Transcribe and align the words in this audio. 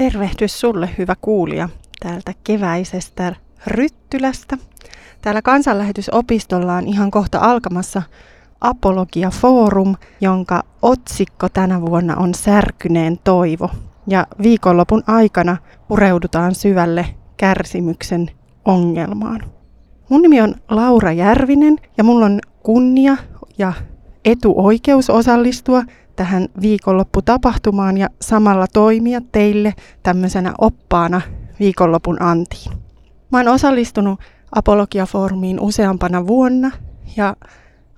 Tervehdys 0.00 0.60
sulle, 0.60 0.90
hyvä 0.98 1.14
kuulija, 1.20 1.68
täältä 2.00 2.32
keväisestä 2.44 3.34
Ryttylästä. 3.66 4.58
Täällä 5.22 5.42
kansanlähetysopistolla 5.42 6.74
on 6.74 6.86
ihan 6.86 7.10
kohta 7.10 7.38
alkamassa 7.38 8.02
Apologia 8.60 9.30
Forum, 9.30 9.96
jonka 10.20 10.62
otsikko 10.82 11.48
tänä 11.48 11.80
vuonna 11.80 12.16
on 12.16 12.34
Särkyneen 12.34 13.18
toivo. 13.24 13.70
Ja 14.06 14.26
viikonlopun 14.42 15.02
aikana 15.06 15.56
pureudutaan 15.88 16.54
syvälle 16.54 17.06
kärsimyksen 17.36 18.30
ongelmaan. 18.64 19.40
Mun 20.08 20.22
nimi 20.22 20.40
on 20.40 20.54
Laura 20.68 21.12
Järvinen 21.12 21.76
ja 21.98 22.04
mulla 22.04 22.26
on 22.26 22.40
kunnia 22.62 23.16
ja 23.58 23.72
etuoikeus 24.24 25.10
osallistua 25.10 25.82
tähän 26.16 26.48
viikonlopputapahtumaan 26.60 27.98
ja 27.98 28.08
samalla 28.20 28.66
toimia 28.72 29.20
teille 29.32 29.74
tämmöisenä 30.02 30.54
oppaana 30.58 31.20
viikonlopun 31.60 32.22
antiin. 32.22 32.72
Mä 33.32 33.38
oon 33.38 33.48
osallistunut 33.48 34.20
Apologia-foorumiin 34.52 35.60
useampana 35.60 36.26
vuonna 36.26 36.70
ja 37.16 37.36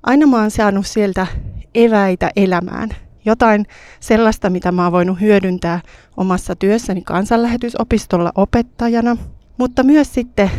aina 0.03 0.27
mä 0.27 0.41
oon 0.41 0.51
saanut 0.51 0.87
sieltä 0.87 1.27
eväitä 1.75 2.31
elämään. 2.37 2.89
Jotain 3.25 3.67
sellaista, 4.01 4.51
mitä 4.51 4.73
mä 4.73 4.83
oon 4.83 4.93
voinut 4.93 5.21
hyödyntää 5.21 5.81
omassa 6.17 6.57
työssäni 6.57 7.03
kansanlähetysopistolla 7.03 8.33
opettajana, 8.35 9.17
mutta 9.59 9.83
myös 9.83 10.15
sitten 10.15 10.51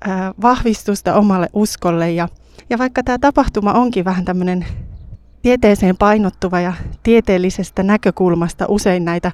ää, 0.00 0.34
vahvistusta 0.42 1.14
omalle 1.14 1.48
uskolle. 1.52 2.10
Ja, 2.10 2.28
ja 2.70 2.78
vaikka 2.78 3.02
tämä 3.02 3.18
tapahtuma 3.18 3.72
onkin 3.72 4.04
vähän 4.04 4.24
tämmöinen 4.24 4.66
tieteeseen 5.42 5.96
painottuva 5.96 6.60
ja 6.60 6.72
tieteellisestä 7.02 7.82
näkökulmasta 7.82 8.64
usein 8.68 9.04
näitä 9.04 9.32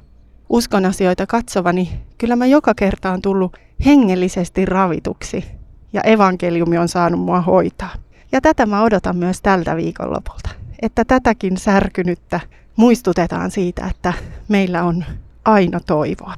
uskon 0.49 0.85
asioita 0.85 1.27
katsova, 1.27 1.73
niin 1.73 1.89
kyllä 2.19 2.37
mä 2.37 2.47
joka 2.47 2.75
kerta 2.75 3.11
on 3.11 3.23
tullut 3.23 3.57
hengellisesti 3.87 4.67
ravituksi 4.67 5.45
ja 5.93 6.01
evankeliumi 6.01 6.79
on 6.79 6.89
saanut 6.89 7.21
mua 7.21 7.41
hoitaa. 7.41 7.95
Ja 8.33 8.41
tätä 8.41 8.67
mä 8.67 8.83
odotan 8.83 9.17
myös 9.17 9.43
tältä 9.43 9.77
viikonlopulta, 9.77 10.51
että 10.83 11.05
tätäkin 11.05 11.57
särkynyttä 11.57 12.41
muistutetaan 12.77 13.51
siitä, 13.51 13.87
että 13.87 14.13
meillä 14.49 14.83
on 14.83 15.05
aina 15.45 15.81
toivoa. 15.81 16.35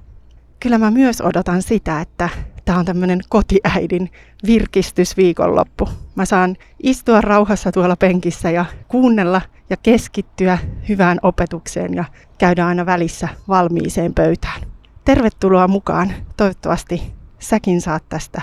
Kyllä 0.61 0.79
mä 0.79 0.91
myös 0.91 1.21
odotan 1.21 1.63
sitä, 1.63 2.01
että 2.01 2.29
tämä 2.65 2.79
on 2.79 2.85
tämmöinen 2.85 3.21
kotiäidin 3.29 4.11
virkistysviikonloppu. 4.47 5.89
Mä 6.15 6.25
saan 6.25 6.57
istua 6.83 7.21
rauhassa 7.21 7.73
tuolla 7.73 7.97
penkissä 7.97 8.51
ja 8.51 8.65
kuunnella 8.89 9.41
ja 9.71 9.77
keskittyä 9.77 10.59
hyvään 10.89 11.19
opetukseen 11.23 11.95
ja 11.95 12.05
käydä 12.39 12.67
aina 12.67 12.87
välissä 12.87 13.29
valmiiseen 13.49 14.15
pöytään. 14.15 14.61
Tervetuloa 15.05 15.69
mukaan. 15.69 16.13
Toivottavasti 16.37 17.03
säkin 17.39 17.81
saat 17.81 18.09
tästä 18.09 18.43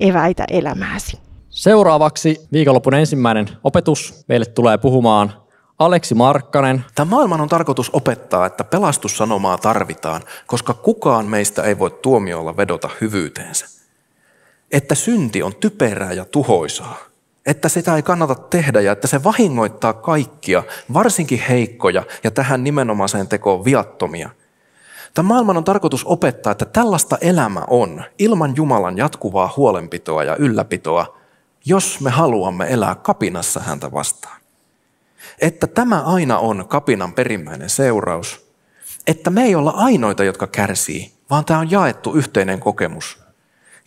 eväitä 0.00 0.44
elämääsi. 0.50 1.18
Seuraavaksi 1.48 2.48
viikonlopun 2.52 2.94
ensimmäinen 2.94 3.48
opetus. 3.64 4.24
Meille 4.28 4.46
tulee 4.46 4.78
puhumaan 4.78 5.32
Aleksi 5.78 6.14
Markkanen. 6.14 6.84
Tämä 6.94 7.10
maailman 7.10 7.40
on 7.40 7.48
tarkoitus 7.48 7.90
opettaa, 7.92 8.46
että 8.46 8.64
pelastussanomaa 8.64 9.58
tarvitaan, 9.58 10.22
koska 10.46 10.74
kukaan 10.74 11.26
meistä 11.26 11.62
ei 11.62 11.78
voi 11.78 11.90
tuomiolla 11.90 12.56
vedota 12.56 12.90
hyvyyteensä. 13.00 13.66
Että 14.70 14.94
synti 14.94 15.42
on 15.42 15.54
typerää 15.54 16.12
ja 16.12 16.24
tuhoisaa. 16.24 17.07
Että 17.48 17.68
sitä 17.68 17.96
ei 17.96 18.02
kannata 18.02 18.34
tehdä 18.34 18.80
ja 18.80 18.92
että 18.92 19.06
se 19.06 19.24
vahingoittaa 19.24 19.92
kaikkia, 19.92 20.62
varsinkin 20.92 21.42
heikkoja 21.48 22.02
ja 22.24 22.30
tähän 22.30 22.64
nimenomaiseen 22.64 23.28
tekoon 23.28 23.64
viattomia. 23.64 24.30
Tämä 25.14 25.28
maailman 25.28 25.56
on 25.56 25.64
tarkoitus 25.64 26.04
opettaa, 26.04 26.52
että 26.52 26.64
tällaista 26.64 27.18
elämä 27.20 27.62
on 27.68 28.04
ilman 28.18 28.56
Jumalan 28.56 28.98
jatkuvaa 28.98 29.54
huolenpitoa 29.56 30.24
ja 30.24 30.36
ylläpitoa, 30.36 31.18
jos 31.64 32.00
me 32.00 32.10
haluamme 32.10 32.66
elää 32.70 32.94
kapinassa 32.94 33.60
häntä 33.60 33.92
vastaan 33.92 34.38
että 35.40 35.66
tämä 35.66 36.02
aina 36.02 36.38
on 36.38 36.68
kapinan 36.68 37.12
perimmäinen 37.12 37.70
seuraus, 37.70 38.48
että 39.06 39.30
me 39.30 39.42
ei 39.42 39.54
olla 39.54 39.70
ainoita, 39.70 40.24
jotka 40.24 40.46
kärsii, 40.46 41.12
vaan 41.30 41.44
tämä 41.44 41.60
on 41.60 41.70
jaettu 41.70 42.14
yhteinen 42.14 42.60
kokemus. 42.60 43.27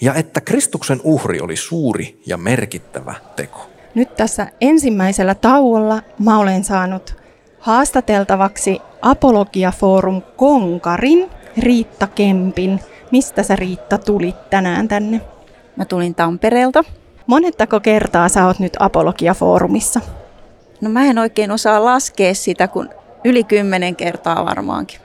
Ja 0.02 0.14
että 0.14 0.42
Kristuksen 0.42 1.02
uhri 1.04 1.42
oli 1.42 1.56
suuri 1.56 2.22
ja 2.26 2.38
merkittävä 2.38 3.16
teko. 3.36 3.70
Nyt 3.96 4.16
tässä 4.16 4.48
ensimmäisellä 4.62 5.36
tauolla 5.36 6.02
mä 6.20 6.40
olen 6.40 6.64
saanut 6.64 7.16
haastateltavaksi 7.60 8.80
Apologia 9.02 9.72
Forum 9.72 10.22
Konkarin 10.22 11.30
Riitta 11.58 12.08
Kempin. 12.08 12.80
Mistä 13.12 13.44
sä 13.44 13.56
Riitta 13.56 13.98
tulit 13.98 14.50
tänään 14.50 14.88
tänne? 14.88 15.22
Mä 15.76 15.86
tulin 15.86 16.16
Tampereelta. 16.16 16.84
Monettako 17.28 17.80
kertaa 17.80 18.30
sä 18.30 18.46
oot 18.46 18.60
nyt 18.60 18.74
Apologia 18.80 19.34
Forumissa? 19.34 20.02
No 20.82 20.90
mä 20.90 21.06
en 21.06 21.18
oikein 21.18 21.52
osaa 21.52 21.86
laskea 21.86 22.34
sitä, 22.34 22.68
kun 22.68 22.90
yli 23.24 23.44
kymmenen 23.44 23.96
kertaa 23.96 24.46
varmaankin. 24.46 25.00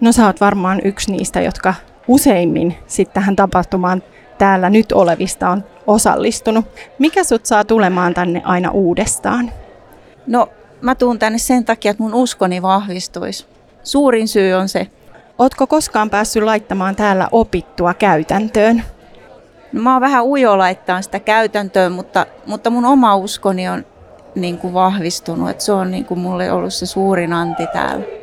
No 0.00 0.12
sä 0.12 0.26
oot 0.26 0.40
varmaan 0.40 0.80
yksi 0.84 1.12
niistä, 1.12 1.40
jotka 1.40 1.74
useimmin 2.08 2.76
sitten 2.86 3.14
tähän 3.14 3.36
tapahtumaan 3.36 4.02
täällä 4.38 4.70
nyt 4.70 4.92
olevista 4.92 5.48
on 5.50 5.64
osallistunut. 5.86 6.64
Mikä 6.98 7.24
sut 7.24 7.46
saa 7.46 7.64
tulemaan 7.64 8.14
tänne 8.14 8.42
aina 8.44 8.70
uudestaan? 8.70 9.52
No 10.26 10.48
mä 10.80 10.94
tuun 10.94 11.18
tänne 11.18 11.38
sen 11.38 11.64
takia, 11.64 11.90
että 11.90 12.02
mun 12.02 12.14
uskoni 12.14 12.62
vahvistuisi. 12.62 13.46
Suurin 13.82 14.28
syy 14.28 14.52
on 14.52 14.68
se. 14.68 14.86
Ootko 15.38 15.66
koskaan 15.66 16.10
päässyt 16.10 16.42
laittamaan 16.42 16.96
täällä 16.96 17.28
opittua 17.32 17.94
käytäntöön? 17.94 18.82
No, 19.72 19.82
mä 19.82 19.92
oon 19.92 20.00
vähän 20.00 20.24
ujo 20.24 20.58
laittaa 20.58 21.02
sitä 21.02 21.20
käytäntöön, 21.20 21.92
mutta, 21.92 22.26
mutta 22.46 22.70
mun 22.70 22.84
oma 22.84 23.16
uskoni 23.16 23.68
on 23.68 23.86
niin 24.34 24.58
kuin 24.58 24.74
vahvistunut. 24.74 25.50
Että 25.50 25.64
se 25.64 25.72
on 25.72 25.90
niin 25.90 26.04
kuin 26.04 26.20
mulle 26.20 26.52
ollut 26.52 26.74
se 26.74 26.86
suurin 26.86 27.32
anti 27.32 27.66
täällä. 27.66 28.21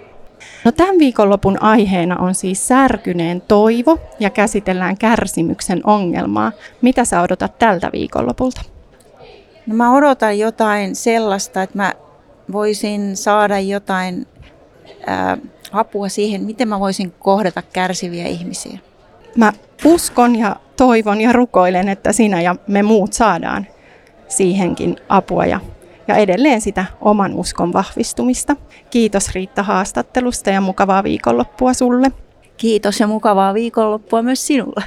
No 0.65 0.71
tämän 0.71 0.99
viikonlopun 0.99 1.63
aiheena 1.63 2.17
on 2.17 2.35
siis 2.35 2.67
särkyneen 2.67 3.41
toivo 3.41 3.97
ja 4.19 4.29
käsitellään 4.29 4.97
kärsimyksen 4.97 5.81
ongelmaa. 5.83 6.51
Mitä 6.81 7.05
sä 7.05 7.21
odotat 7.21 7.59
tältä 7.59 7.89
viikonlopulta? 7.93 8.61
No 9.67 9.75
mä 9.75 9.93
odotan 9.93 10.39
jotain 10.39 10.95
sellaista, 10.95 11.63
että 11.63 11.77
mä 11.77 11.93
voisin 12.51 13.17
saada 13.17 13.59
jotain 13.59 14.27
ää, 15.07 15.37
apua 15.71 16.09
siihen, 16.09 16.43
miten 16.43 16.67
mä 16.67 16.79
voisin 16.79 17.13
kohdata 17.19 17.61
kärsiviä 17.61 18.27
ihmisiä. 18.27 18.79
Mä 19.35 19.53
uskon 19.85 20.35
ja 20.35 20.55
toivon 20.77 21.21
ja 21.21 21.33
rukoilen, 21.33 21.89
että 21.89 22.13
sinä 22.13 22.41
ja 22.41 22.55
me 22.67 22.83
muut 22.83 23.13
saadaan 23.13 23.67
siihenkin 24.27 24.97
apua 25.09 25.45
ja 25.45 25.59
ja 26.09 26.15
edelleen 26.15 26.61
sitä 26.61 26.85
oman 27.01 27.33
uskon 27.33 27.73
vahvistumista. 27.73 28.55
Kiitos 28.89 29.31
Riitta 29.35 29.63
haastattelusta 29.63 30.49
ja 30.49 30.61
mukavaa 30.61 31.03
viikonloppua 31.03 31.73
sulle. 31.73 32.11
Kiitos 32.57 32.99
ja 32.99 33.07
mukavaa 33.07 33.53
viikonloppua 33.53 34.21
myös 34.21 34.47
sinulle. 34.47 34.83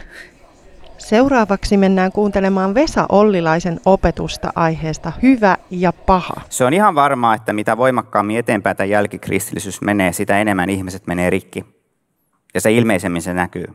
Seuraavaksi 0.98 1.76
mennään 1.76 2.12
kuuntelemaan 2.12 2.74
Vesa 2.74 3.06
Ollilaisen 3.08 3.80
opetusta 3.86 4.52
aiheesta 4.54 5.12
Hyvä 5.22 5.56
ja 5.70 5.92
paha. 5.92 6.34
Se 6.48 6.64
on 6.64 6.74
ihan 6.74 6.94
varmaa, 6.94 7.34
että 7.34 7.52
mitä 7.52 7.76
voimakkaammin 7.76 8.38
eteenpäin 8.38 8.76
tämä 8.76 8.86
jälkikristillisyys 8.86 9.80
menee, 9.80 10.12
sitä 10.12 10.38
enemmän 10.38 10.70
ihmiset 10.70 11.06
menee 11.06 11.30
rikki. 11.30 11.64
Ja 12.54 12.60
se 12.60 12.72
ilmeisemmin 12.72 13.22
se 13.22 13.34
näkyy. 13.34 13.66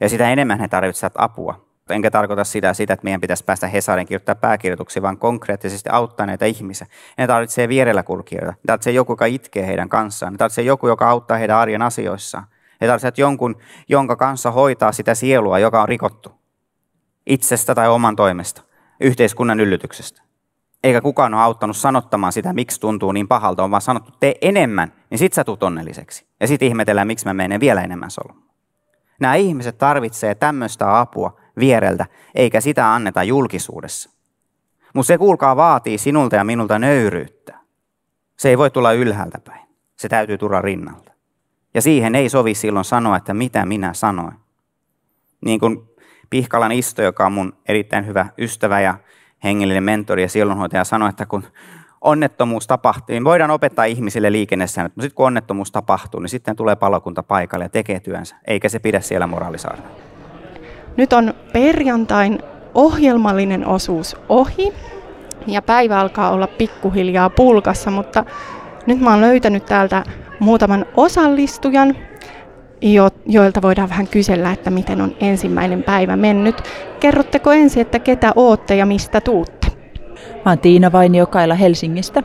Ja 0.00 0.08
sitä 0.08 0.30
enemmän 0.30 0.60
he 0.60 0.68
tarvitsevat 0.68 1.12
apua. 1.16 1.65
Enkä 1.90 2.10
tarkoita 2.10 2.44
sitä, 2.44 2.74
sitä, 2.74 2.92
että 2.94 3.04
meidän 3.04 3.20
pitäisi 3.20 3.44
päästä 3.44 3.66
Hesarin 3.66 4.06
kirjoittaa 4.06 4.34
pääkirjoituksia, 4.34 5.02
vaan 5.02 5.18
konkreettisesti 5.18 5.88
auttaa 5.92 6.26
näitä 6.26 6.44
ihmisiä. 6.44 6.86
Ne 7.18 7.26
tarvitsee 7.26 7.68
vierellä 7.68 8.02
kulkijoita. 8.02 8.50
Ne 8.50 8.58
tarvitsee 8.66 8.92
joku, 8.92 9.12
joka 9.12 9.26
itkee 9.26 9.66
heidän 9.66 9.88
kanssaan. 9.88 10.32
Ne 10.32 10.36
tarvitsee 10.36 10.64
joku, 10.64 10.88
joka 10.88 11.10
auttaa 11.10 11.36
heidän 11.36 11.56
arjen 11.56 11.82
asioissaan. 11.82 12.46
Ne 12.80 12.86
tarvitsevat 12.86 13.18
jonkun, 13.18 13.56
jonka 13.88 14.16
kanssa 14.16 14.50
hoitaa 14.50 14.92
sitä 14.92 15.14
sielua, 15.14 15.58
joka 15.58 15.82
on 15.82 15.88
rikottu. 15.88 16.32
Itsestä 17.26 17.74
tai 17.74 17.88
oman 17.88 18.16
toimesta. 18.16 18.62
Yhteiskunnan 19.00 19.60
yllytyksestä. 19.60 20.22
Eikä 20.84 21.00
kukaan 21.00 21.34
ole 21.34 21.42
auttanut 21.42 21.76
sanottamaan 21.76 22.32
sitä, 22.32 22.52
miksi 22.52 22.80
tuntuu 22.80 23.12
niin 23.12 23.28
pahalta, 23.28 23.64
on 23.64 23.70
vaan 23.70 23.82
sanottu, 23.82 24.12
tee 24.20 24.34
enemmän, 24.40 24.92
niin 25.10 25.18
sit 25.18 25.32
sä 25.32 25.44
tulet 25.44 25.62
onnelliseksi. 25.62 26.26
Ja 26.40 26.46
sitten 26.46 26.68
ihmetellään, 26.68 27.06
miksi 27.06 27.26
mä 27.26 27.34
menen 27.34 27.60
vielä 27.60 27.82
enemmän 27.82 28.10
solmuun. 28.10 28.46
Nämä 29.20 29.34
ihmiset 29.34 29.78
tarvitsee 29.78 30.34
tämmöistä 30.34 31.00
apua, 31.00 31.40
viereltä, 31.58 32.06
eikä 32.34 32.60
sitä 32.60 32.94
anneta 32.94 33.22
julkisuudessa. 33.22 34.10
Mutta 34.94 35.06
se 35.06 35.18
kuulkaa 35.18 35.56
vaatii 35.56 35.98
sinulta 35.98 36.36
ja 36.36 36.44
minulta 36.44 36.78
nöyryyttä. 36.78 37.58
Se 38.36 38.48
ei 38.48 38.58
voi 38.58 38.70
tulla 38.70 38.92
ylhäältä 38.92 39.38
päin. 39.44 39.66
Se 39.96 40.08
täytyy 40.08 40.38
tulla 40.38 40.60
rinnalta. 40.60 41.12
Ja 41.74 41.82
siihen 41.82 42.14
ei 42.14 42.28
sovi 42.28 42.54
silloin 42.54 42.84
sanoa, 42.84 43.16
että 43.16 43.34
mitä 43.34 43.66
minä 43.66 43.94
sanoin. 43.94 44.34
Niin 45.44 45.60
kuin 45.60 45.82
Pihkalan 46.30 46.72
Isto, 46.72 47.02
joka 47.02 47.26
on 47.26 47.32
mun 47.32 47.56
erittäin 47.68 48.06
hyvä 48.06 48.26
ystävä 48.38 48.80
ja 48.80 48.94
hengellinen 49.44 49.82
mentori 49.82 50.22
ja 50.22 50.28
sielunhoitaja, 50.28 50.84
sanoi, 50.84 51.08
että 51.08 51.26
kun 51.26 51.44
onnettomuus 52.00 52.66
tapahtuu, 52.66 53.12
niin 53.12 53.24
voidaan 53.24 53.50
opettaa 53.50 53.84
ihmisille 53.84 54.32
liikennesäännöt, 54.32 54.96
mutta 54.96 55.02
sitten 55.02 55.16
kun 55.16 55.26
onnettomuus 55.26 55.72
tapahtuu, 55.72 56.20
niin 56.20 56.28
sitten 56.28 56.56
tulee 56.56 56.76
palokunta 56.76 57.22
paikalle 57.22 57.64
ja 57.64 57.68
tekee 57.68 58.00
työnsä, 58.00 58.36
eikä 58.46 58.68
se 58.68 58.78
pidä 58.78 59.00
siellä 59.00 59.26
moraalisaarna. 59.26 60.15
Nyt 60.96 61.12
on 61.12 61.34
perjantain 61.52 62.38
ohjelmallinen 62.74 63.66
osuus 63.66 64.16
ohi 64.28 64.72
ja 65.46 65.62
päivä 65.62 66.00
alkaa 66.00 66.30
olla 66.30 66.46
pikkuhiljaa 66.46 67.30
pulkassa, 67.30 67.90
mutta 67.90 68.24
nyt 68.86 69.00
mä 69.00 69.10
oon 69.10 69.20
löytänyt 69.20 69.66
täältä 69.66 70.02
muutaman 70.38 70.86
osallistujan, 70.96 71.96
jo, 72.80 73.08
joilta 73.26 73.62
voidaan 73.62 73.88
vähän 73.88 74.08
kysellä, 74.08 74.52
että 74.52 74.70
miten 74.70 75.00
on 75.00 75.16
ensimmäinen 75.20 75.82
päivä 75.82 76.16
mennyt. 76.16 76.62
Kerrotteko 77.00 77.52
ensin, 77.52 77.80
että 77.80 77.98
ketä 77.98 78.32
ootte 78.36 78.76
ja 78.76 78.86
mistä 78.86 79.20
tuutte? 79.20 79.66
Mä 80.44 80.50
oon 80.50 80.58
Tiina 80.58 80.92
Vainiokaila 80.92 81.54
Helsingistä. 81.54 82.22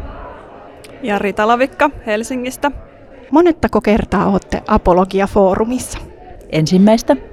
Ja 1.04 1.20
Rita 1.20 1.48
Lavikka 1.48 1.90
Helsingistä. 2.06 2.72
Monettako 3.32 3.82
kertaa 3.82 4.30
olette 4.30 4.62
Apologia-foorumissa? 4.68 6.00
Ensimmäistä. 6.50 7.31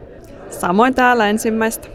Samoin 0.51 0.95
täällä 0.95 1.29
ensimmäistä. 1.29 1.89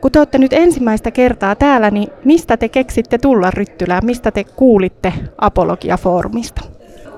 Kun 0.00 0.12
te 0.12 0.18
olette 0.18 0.38
nyt 0.38 0.52
ensimmäistä 0.52 1.10
kertaa 1.10 1.54
täällä, 1.54 1.90
niin 1.90 2.08
mistä 2.24 2.56
te 2.56 2.68
keksitte 2.68 3.18
tulla 3.18 3.50
Ryttylään? 3.50 4.06
Mistä 4.06 4.30
te 4.30 4.44
kuulitte 4.44 5.12
Apologia-foorumista? 5.38 6.64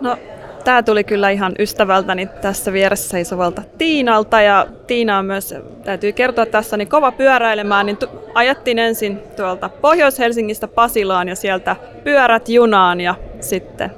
No, 0.01 0.17
tämä 0.65 0.83
tuli 0.83 1.05
kyllä 1.05 1.31
ihan 1.31 1.53
ystävältäni 1.59 2.29
tässä 2.43 2.73
vieressä 2.73 3.09
seisovalta 3.09 3.63
Tiinalta. 3.79 4.41
Ja 4.41 4.67
Tiina 4.87 5.19
on 5.19 5.27
myös, 5.27 5.55
täytyy 5.85 6.13
kertoa 6.13 6.47
tässä, 6.47 6.77
niin 6.77 6.89
kova 6.89 7.13
pyöräilemään, 7.13 7.87
niin 7.87 7.99
ajettiin 8.35 8.79
ensin 8.79 9.21
tuolta 9.37 9.69
Pohjois-Helsingistä 9.69 10.69
Pasilaan 10.69 11.29
ja 11.29 11.37
sieltä 11.37 11.77
pyörät 12.05 12.49
junaan 12.49 13.01
ja 13.01 13.15
sitten 13.41 13.91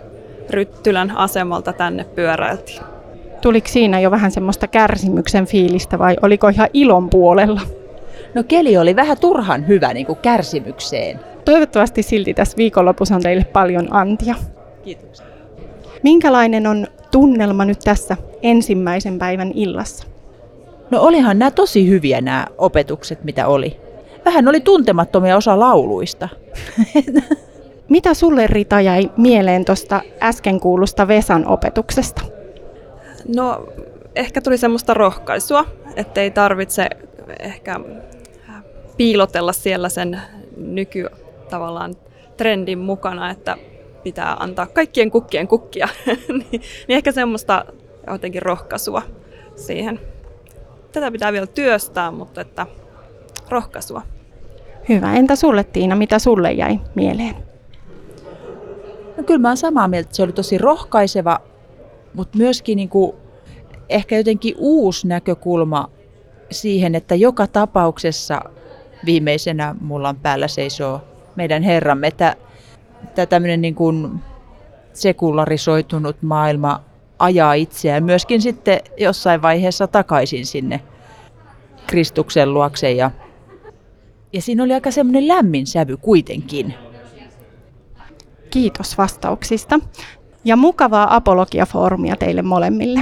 Ryttylän 0.51 1.17
asemalta 1.17 1.73
tänne 1.73 2.05
pyöräiltiin. 2.05 2.96
Tuliko 3.47 3.69
siinä 3.69 4.01
jo 4.01 4.11
vähän 4.11 4.31
semmoista 4.31 4.67
kärsimyksen 4.67 5.47
fiilistä 5.47 5.99
vai 5.99 6.17
oliko 6.23 6.49
ihan 6.49 6.69
ilon 6.73 7.11
puolella? 7.11 7.61
No 8.35 8.43
keli 8.43 8.77
oli 8.77 8.97
vähän 8.97 9.19
turhan 9.19 9.69
hyvä 9.69 9.95
niin 9.95 10.07
kuin 10.07 10.19
kärsimykseen. 10.19 11.21
Toivottavasti 11.45 12.03
silti 12.03 12.35
tässä 12.35 12.57
viikonlopussa 12.57 13.15
on 13.15 13.23
teille 13.23 13.45
paljon 13.45 13.89
antia. 13.91 14.35
Kiitoksia. 14.85 15.27
Minkälainen 16.03 16.67
on 16.67 16.87
tunnelma 17.11 17.65
nyt 17.65 17.79
tässä 17.85 18.17
ensimmäisen 18.43 19.19
päivän 19.19 19.53
illassa? 19.55 20.07
No 20.91 21.01
olihan 21.01 21.39
nämä 21.39 21.51
tosi 21.51 21.89
hyviä 21.89 22.21
nämä 22.21 22.47
opetukset, 22.59 23.25
mitä 23.25 23.47
oli. 23.47 23.81
Vähän 24.25 24.49
oli 24.49 24.61
tuntemattomia 24.61 25.37
osa 25.37 25.59
lauluista. 25.59 26.29
Mitä 27.89 28.15
sulle 28.15 28.47
Rita 28.47 28.81
jäi 28.81 29.11
mieleen 29.17 29.65
tuosta 29.65 30.01
äsken 30.23 30.61
kuulusta 30.61 31.09
Vesan 31.09 31.47
opetuksesta? 31.47 32.36
No 33.35 33.69
ehkä 34.15 34.41
tuli 34.41 34.59
semmoista 34.59 34.95
rohkaisua, 34.95 35.65
ettei 35.97 36.31
tarvitse 36.31 36.89
ehkä 37.41 37.81
piilotella 38.97 39.53
siellä 39.53 39.89
sen 39.89 40.21
nyky 40.57 41.09
tavallaan 41.51 41.95
trendin 42.37 42.79
mukana, 42.79 43.31
että 43.31 43.57
pitää 44.03 44.37
antaa 44.41 44.67
kaikkien 44.67 45.11
kukkien 45.11 45.49
kukkia, 45.49 45.89
niin, 46.29 46.47
niin 46.51 46.63
ehkä 46.89 47.13
semmoista 47.13 47.65
jotenkin 48.07 48.43
rohkaisua 48.43 49.03
siihen. 49.57 50.01
Tätä 50.93 51.11
pitää 51.11 51.33
vielä 51.33 51.47
työstää, 51.47 52.11
mutta 52.11 52.41
että 52.41 52.67
rohkaisua. 53.49 54.03
Hyvä. 54.89 55.15
Entä 55.15 55.37
sulle 55.37 55.65
Tiina, 55.65 55.97
mitä 55.97 56.19
sulle 56.19 56.53
jäi 56.53 56.81
mieleen? 56.95 57.37
No 59.17 59.23
kyllä 59.23 59.41
mä 59.41 59.49
oon 59.49 59.57
samaa 59.57 59.89
mieltä, 59.89 60.09
se 60.13 60.23
oli 60.23 60.33
tosi 60.33 60.59
rohkaiseva, 60.59 61.41
mutta 62.17 62.39
myöskin 62.39 62.77
niin 62.77 62.89
kuin 62.89 63.13
ehkä 63.89 64.17
jotenkin 64.17 64.55
uusi 64.59 65.07
näkökulma 65.07 65.91
siihen, 66.51 66.95
että 66.95 67.15
joka 67.15 67.47
tapauksessa 67.47 68.41
viimeisenä 69.07 69.75
mullan 69.81 70.17
päällä 70.17 70.49
seisoo 70.49 71.01
meidän 71.37 71.63
Herramme, 71.63 72.07
että 72.07 72.37
tämä 73.15 73.27
tämmöinen 73.27 73.61
niin 73.61 73.75
kuin 73.75 74.21
sekularisoitunut 74.93 76.23
maailma 76.23 76.83
ajaa 77.19 77.55
itseään 77.55 78.05
myöskin 78.05 78.43
sitten 78.43 78.81
jossain 78.97 79.43
vaiheessa 79.43 79.87
takaisin 79.87 80.47
sinne 80.47 80.81
Kristuksen 81.87 82.55
luokse. 82.55 82.93
Ja, 82.93 83.11
ja 84.33 84.43
siinä 84.43 84.63
oli 84.63 84.75
aika 84.75 84.91
semmoinen 84.91 85.29
lämmin 85.29 85.67
sävy 85.67 85.97
kuitenkin. 85.97 86.75
Kiitos 88.51 88.99
vastauksista 88.99 89.81
ja 90.47 90.57
mukavaa 90.57 91.17
apologiafoorumia 91.17 92.17
teille 92.17 92.43
molemmille. 92.43 93.01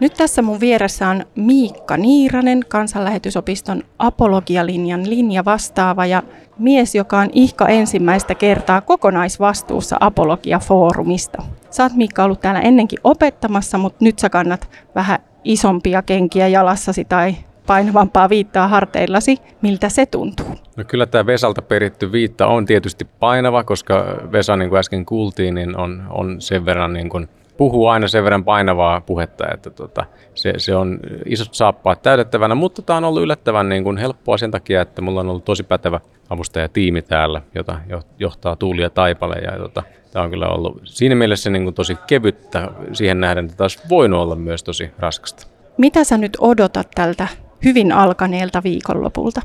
Nyt 0.00 0.14
tässä 0.14 0.42
mun 0.42 0.60
vieressä 0.60 1.08
on 1.08 1.24
Miikka 1.36 1.96
Niiranen, 1.96 2.64
kansanlähetysopiston 2.68 3.82
apologialinjan 3.98 5.10
linja 5.10 5.44
vastaava 5.44 6.06
ja 6.06 6.22
mies, 6.58 6.94
joka 6.94 7.18
on 7.18 7.28
ihka 7.32 7.68
ensimmäistä 7.68 8.34
kertaa 8.34 8.80
kokonaisvastuussa 8.80 9.96
apologiafoorumista. 10.00 11.42
Sä 11.70 11.82
oot 11.82 11.92
Miikka 11.92 12.24
ollut 12.24 12.40
täällä 12.40 12.60
ennenkin 12.60 12.98
opettamassa, 13.04 13.78
mutta 13.78 14.04
nyt 14.04 14.18
sä 14.18 14.30
kannat 14.30 14.68
vähän 14.94 15.18
isompia 15.44 16.02
kenkiä 16.02 16.48
jalassasi 16.48 17.04
tai 17.04 17.36
painavampaa 17.66 18.28
viittaa 18.28 18.68
harteillasi. 18.68 19.36
Miltä 19.62 19.88
se 19.88 20.06
tuntuu? 20.06 20.46
No 20.76 20.84
kyllä 20.84 21.06
tämä 21.06 21.26
Vesalta 21.26 21.62
peritty 21.62 22.12
viitta 22.12 22.46
on 22.46 22.66
tietysti 22.66 23.04
painava, 23.20 23.64
koska 23.64 24.04
Vesa, 24.32 24.56
niin 24.56 24.68
kuin 24.68 24.78
äsken 24.78 25.06
kuultiin, 25.06 25.54
niin 25.54 25.76
on, 25.76 26.02
on 26.10 26.40
sen 26.40 26.64
verran 26.64 26.92
niin 26.92 27.08
kuin 27.08 27.28
puhuu 27.56 27.86
aina 27.86 28.08
sen 28.08 28.24
verran 28.24 28.44
painavaa 28.44 29.00
puhetta, 29.00 29.44
että 29.54 29.70
tota, 29.70 30.04
se, 30.34 30.52
se 30.56 30.74
on 30.74 31.00
isot 31.26 31.54
saappaat 31.54 32.02
täytettävänä, 32.02 32.54
mutta 32.54 32.82
tämä 32.82 32.96
on 32.96 33.04
ollut 33.04 33.22
yllättävän 33.22 33.68
niin 33.68 33.84
kuin 33.84 33.96
helppoa 33.96 34.38
sen 34.38 34.50
takia, 34.50 34.82
että 34.82 35.02
mulla 35.02 35.20
on 35.20 35.28
ollut 35.28 35.44
tosi 35.44 35.62
pätevä 35.62 36.00
avustajatiimi 36.30 37.02
täällä, 37.02 37.42
jota 37.54 37.78
johtaa 38.18 38.56
Tuuli 38.56 38.82
ja 38.82 38.90
Taipale. 38.90 39.34
Ja 39.34 39.58
tota, 39.58 39.82
tämä 40.12 40.24
on 40.24 40.30
kyllä 40.30 40.48
ollut 40.48 40.80
siinä 40.84 41.14
mielessä 41.14 41.50
niin 41.50 41.62
kuin 41.62 41.74
tosi 41.74 41.96
kevyttä 42.06 42.70
siihen 42.92 43.20
nähden, 43.20 43.44
että 43.44 43.56
taas 43.56 43.88
voinut 43.88 44.20
olla 44.20 44.36
myös 44.36 44.62
tosi 44.62 44.90
raskasta. 44.98 45.46
Mitä 45.78 46.04
sä 46.04 46.18
nyt 46.18 46.36
odotat 46.40 46.88
tältä 46.94 47.28
hyvin 47.64 47.92
alkaneelta 47.92 48.62
viikonlopulta? 48.62 49.40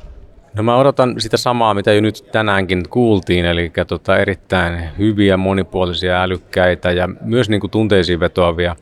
No 0.55 0.63
mä 0.63 0.77
odotan 0.77 1.15
sitä 1.21 1.37
samaa, 1.37 1.73
mitä 1.73 1.93
jo 1.93 2.01
nyt 2.01 2.25
tänäänkin 2.31 2.89
kuultiin, 2.89 3.45
eli 3.45 3.71
tota 3.87 4.17
erittäin 4.17 4.97
hyviä, 4.97 5.37
monipuolisia, 5.37 6.21
älykkäitä 6.21 6.91
ja 6.91 7.09
myös 7.21 7.49
niin 7.49 7.61
kuin 7.61 7.71
tunteisiin 7.71 8.19
vetoavia 8.19 8.75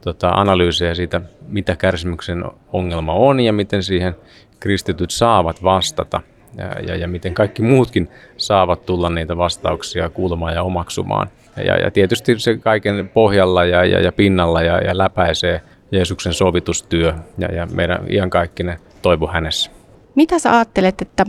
tota, 0.00 0.30
analyysejä 0.30 0.94
siitä, 0.94 1.20
mitä 1.48 1.76
kärsimyksen 1.76 2.44
ongelma 2.72 3.12
on 3.12 3.40
ja 3.40 3.52
miten 3.52 3.82
siihen 3.82 4.16
kristityt 4.60 5.10
saavat 5.10 5.62
vastata 5.62 6.20
ja, 6.56 6.80
ja, 6.86 6.96
ja 6.96 7.08
miten 7.08 7.34
kaikki 7.34 7.62
muutkin 7.62 8.08
saavat 8.36 8.86
tulla 8.86 9.10
niitä 9.10 9.36
vastauksia 9.36 10.08
kuulemaan 10.08 10.54
ja 10.54 10.62
omaksumaan. 10.62 11.28
Ja, 11.56 11.76
ja 11.76 11.90
tietysti 11.90 12.38
se 12.38 12.56
kaiken 12.56 13.08
pohjalla 13.14 13.64
ja, 13.64 13.84
ja, 13.84 14.00
ja 14.00 14.12
pinnalla 14.12 14.62
ja, 14.62 14.78
ja 14.78 14.98
läpäisee 14.98 15.60
Jeesuksen 15.92 16.32
sovitustyö 16.32 17.14
ja, 17.38 17.54
ja 17.54 17.66
meidän 17.66 18.04
iankaikkinen 18.10 18.78
toivo 19.02 19.26
hänessä. 19.26 19.70
Mitä 20.14 20.38
sä 20.38 20.56
ajattelet, 20.56 21.02
että 21.02 21.24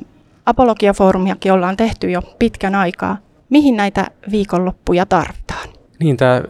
apologiafoorumiakin 0.45 1.51
ollaan 1.51 1.77
tehty 1.77 2.11
jo 2.11 2.21
pitkän 2.39 2.75
aikaa? 2.75 3.17
Mihin 3.49 3.77
näitä 3.77 4.07
viikonloppuja 4.31 5.05
tarvitaan? 5.05 5.69
Niin, 5.99 6.17
tämä, 6.17 6.41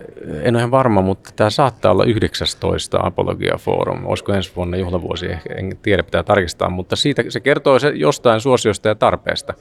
en 0.41 0.55
ole 0.55 0.61
ihan 0.61 0.71
varma, 0.71 1.01
mutta 1.01 1.29
tämä 1.35 1.49
saattaa 1.49 1.91
olla 1.91 2.03
19 2.03 2.99
Apologia 3.03 3.57
Forum. 3.57 4.05
Olisiko 4.05 4.33
ensi 4.33 4.51
vuonna 4.55 4.77
juhlavuosi, 4.77 5.25
en 5.57 5.77
tiedä, 5.81 6.03
pitää 6.03 6.23
tarkistaa, 6.23 6.69
mutta 6.69 6.95
siitä 6.95 7.23
se 7.29 7.39
kertoo 7.39 7.79
se 7.79 7.89
jostain 7.89 8.41
suosiosta 8.41 8.87
ja 8.87 8.95
tarpeesta. 8.95 9.53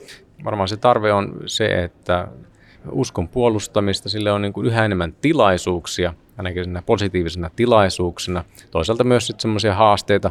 Varmaan 0.44 0.68
se 0.68 0.76
tarve 0.76 1.12
on 1.12 1.34
se, 1.46 1.66
että 1.66 2.28
uskon 2.90 3.28
puolustamista, 3.28 4.08
sille 4.08 4.32
on 4.32 4.42
niin 4.42 4.52
kuin 4.52 4.66
yhä 4.66 4.84
enemmän 4.84 5.12
tilaisuuksia, 5.12 6.14
ainakin 6.38 6.82
positiivisena 6.86 7.50
tilaisuuksena. 7.56 8.44
Toisaalta 8.70 9.04
myös 9.04 9.26
sitten 9.26 9.42
semmoisia 9.42 9.74
haasteita 9.74 10.30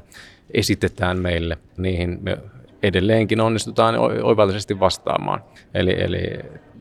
esitetään 0.54 1.20
meille, 1.20 1.58
niihin 1.78 2.20
me 2.22 2.38
edelleenkin 2.84 3.42
onnistutaan 3.42 3.96
oivallisesti 4.24 4.80
vastaamaan. 4.80 5.44
Eli, 5.74 6.02
eli 6.02 6.22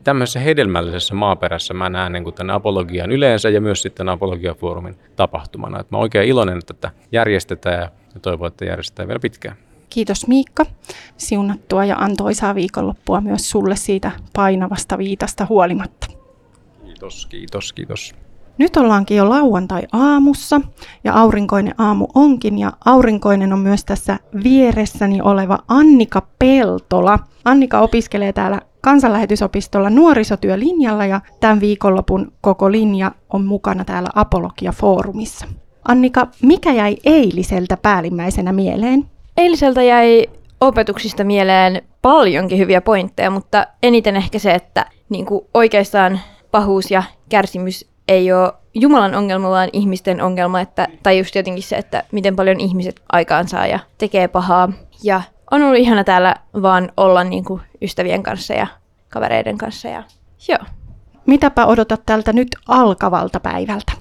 tämmöisessä 0.03 0.39
hedelmällisessä 0.39 1.15
maaperässä 1.15 1.73
mä 1.73 1.89
näen 1.89 2.11
niin 2.11 2.23
kuin 2.23 2.33
tämän 2.33 2.55
apologian 2.55 3.11
yleensä 3.11 3.49
ja 3.49 3.61
myös 3.61 3.81
sitten 3.81 4.09
apologiafoorumin 4.09 4.95
tapahtumana. 5.15 5.79
Et 5.79 5.91
mä 5.91 5.97
oikein 5.97 6.29
iloinen, 6.29 6.57
että 6.57 6.73
tätä 6.73 6.91
järjestetään 7.11 7.89
ja 8.13 8.19
toivon, 8.21 8.47
että 8.47 8.65
järjestetään 8.65 9.07
vielä 9.07 9.19
pitkään. 9.19 9.55
Kiitos 9.89 10.27
Miikka. 10.27 10.65
Siunattua 11.17 11.85
ja 11.85 11.95
antoisaa 11.95 12.55
viikonloppua 12.55 13.21
myös 13.21 13.49
sulle 13.49 13.75
siitä 13.75 14.11
painavasta 14.33 14.97
viitasta 14.97 15.45
huolimatta. 15.49 16.07
Kiitos, 16.85 17.25
kiitos, 17.25 17.73
kiitos. 17.73 18.15
Nyt 18.57 18.77
ollaankin 18.77 19.17
jo 19.17 19.29
lauantai-aamussa 19.29 20.61
ja 21.03 21.13
aurinkoinen 21.13 21.75
aamu 21.77 22.07
onkin 22.15 22.59
ja 22.59 22.71
aurinkoinen 22.85 23.53
on 23.53 23.59
myös 23.59 23.85
tässä 23.85 24.19
vieressäni 24.43 25.21
oleva 25.21 25.59
Annika 25.67 26.21
Peltola. 26.39 27.19
Annika 27.45 27.79
opiskelee 27.79 28.33
täällä 28.33 28.61
kansanlähetysopistolla 28.81 29.89
nuorisotyölinjalla 29.89 31.05
ja 31.05 31.21
tämän 31.39 31.59
viikonlopun 31.59 32.31
koko 32.41 32.71
linja 32.71 33.11
on 33.29 33.45
mukana 33.45 33.85
täällä 33.85 34.09
Apologia-foorumissa. 34.15 35.47
Annika, 35.87 36.27
mikä 36.41 36.73
jäi 36.73 36.97
eiliseltä 37.05 37.77
päällimmäisenä 37.77 38.53
mieleen? 38.53 39.05
Eiliseltä 39.37 39.83
jäi 39.83 40.25
opetuksista 40.61 41.23
mieleen 41.23 41.81
paljonkin 42.01 42.57
hyviä 42.57 42.81
pointteja, 42.81 43.29
mutta 43.29 43.67
eniten 43.83 44.15
ehkä 44.15 44.39
se, 44.39 44.51
että 44.51 44.85
niin 45.09 45.25
kuin 45.25 45.45
oikeastaan 45.53 46.19
pahuus 46.51 46.91
ja 46.91 47.03
kärsimys 47.29 47.94
ei 48.07 48.33
ole 48.33 48.53
Jumalan 48.73 49.15
ongelma, 49.15 49.49
vaan 49.49 49.69
ihmisten 49.73 50.21
ongelma, 50.21 50.61
että, 50.61 50.87
tai 51.03 51.17
just 51.17 51.35
jotenkin 51.35 51.63
se, 51.63 51.75
että 51.75 52.03
miten 52.11 52.35
paljon 52.35 52.59
ihmiset 52.59 53.01
aikaansaa 53.11 53.67
ja 53.67 53.79
tekee 53.97 54.27
pahaa. 54.27 54.69
Ja 55.03 55.21
on 55.51 55.61
ollut 55.63 55.79
ihana 55.79 56.03
täällä 56.03 56.35
vaan 56.61 56.91
olla 56.97 57.23
niin 57.23 57.45
kuin 57.45 57.61
ystävien 57.81 58.23
kanssa 58.23 58.53
ja 58.53 58.67
kavereiden 59.09 59.57
kanssa. 59.57 59.87
Ja, 59.87 60.03
joo. 60.47 60.59
Mitäpä 61.25 61.65
odotat 61.65 62.01
tältä 62.05 62.33
nyt 62.33 62.47
alkavalta 62.67 63.39
päivältä? 63.39 63.91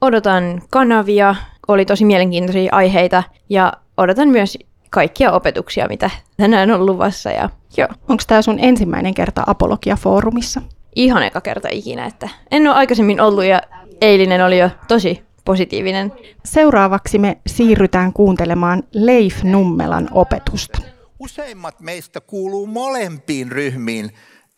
Odotan 0.00 0.62
kanavia, 0.70 1.34
oli 1.68 1.84
tosi 1.84 2.04
mielenkiintoisia 2.04 2.74
aiheita 2.74 3.22
ja 3.48 3.72
odotan 3.96 4.28
myös 4.28 4.58
kaikkia 4.90 5.32
opetuksia, 5.32 5.88
mitä 5.88 6.10
tänään 6.36 6.70
on 6.70 6.86
luvassa. 6.86 7.30
Ja, 7.30 7.50
joo. 7.76 7.88
Onko 8.08 8.22
tämä 8.26 8.42
sun 8.42 8.58
ensimmäinen 8.58 9.14
kerta 9.14 9.44
Apologia-foorumissa? 9.46 10.62
Ihan 10.96 11.22
eka 11.22 11.40
kerta 11.40 11.68
ikinä, 11.72 12.06
että 12.06 12.28
en 12.50 12.66
ole 12.66 12.76
aikaisemmin 12.76 13.20
ollut 13.20 13.44
ja 13.44 13.62
eilinen 14.00 14.44
oli 14.44 14.58
jo 14.58 14.70
tosi 14.88 15.22
positiivinen. 15.44 16.12
Seuraavaksi 16.44 17.18
me 17.18 17.38
siirrytään 17.46 18.12
kuuntelemaan 18.12 18.82
Leif 18.92 19.42
Nummelan 19.42 20.08
opetusta. 20.12 20.78
Useimmat 21.18 21.80
meistä 21.80 22.20
kuuluu 22.20 22.66
molempiin 22.66 23.52
ryhmiin 23.52 24.10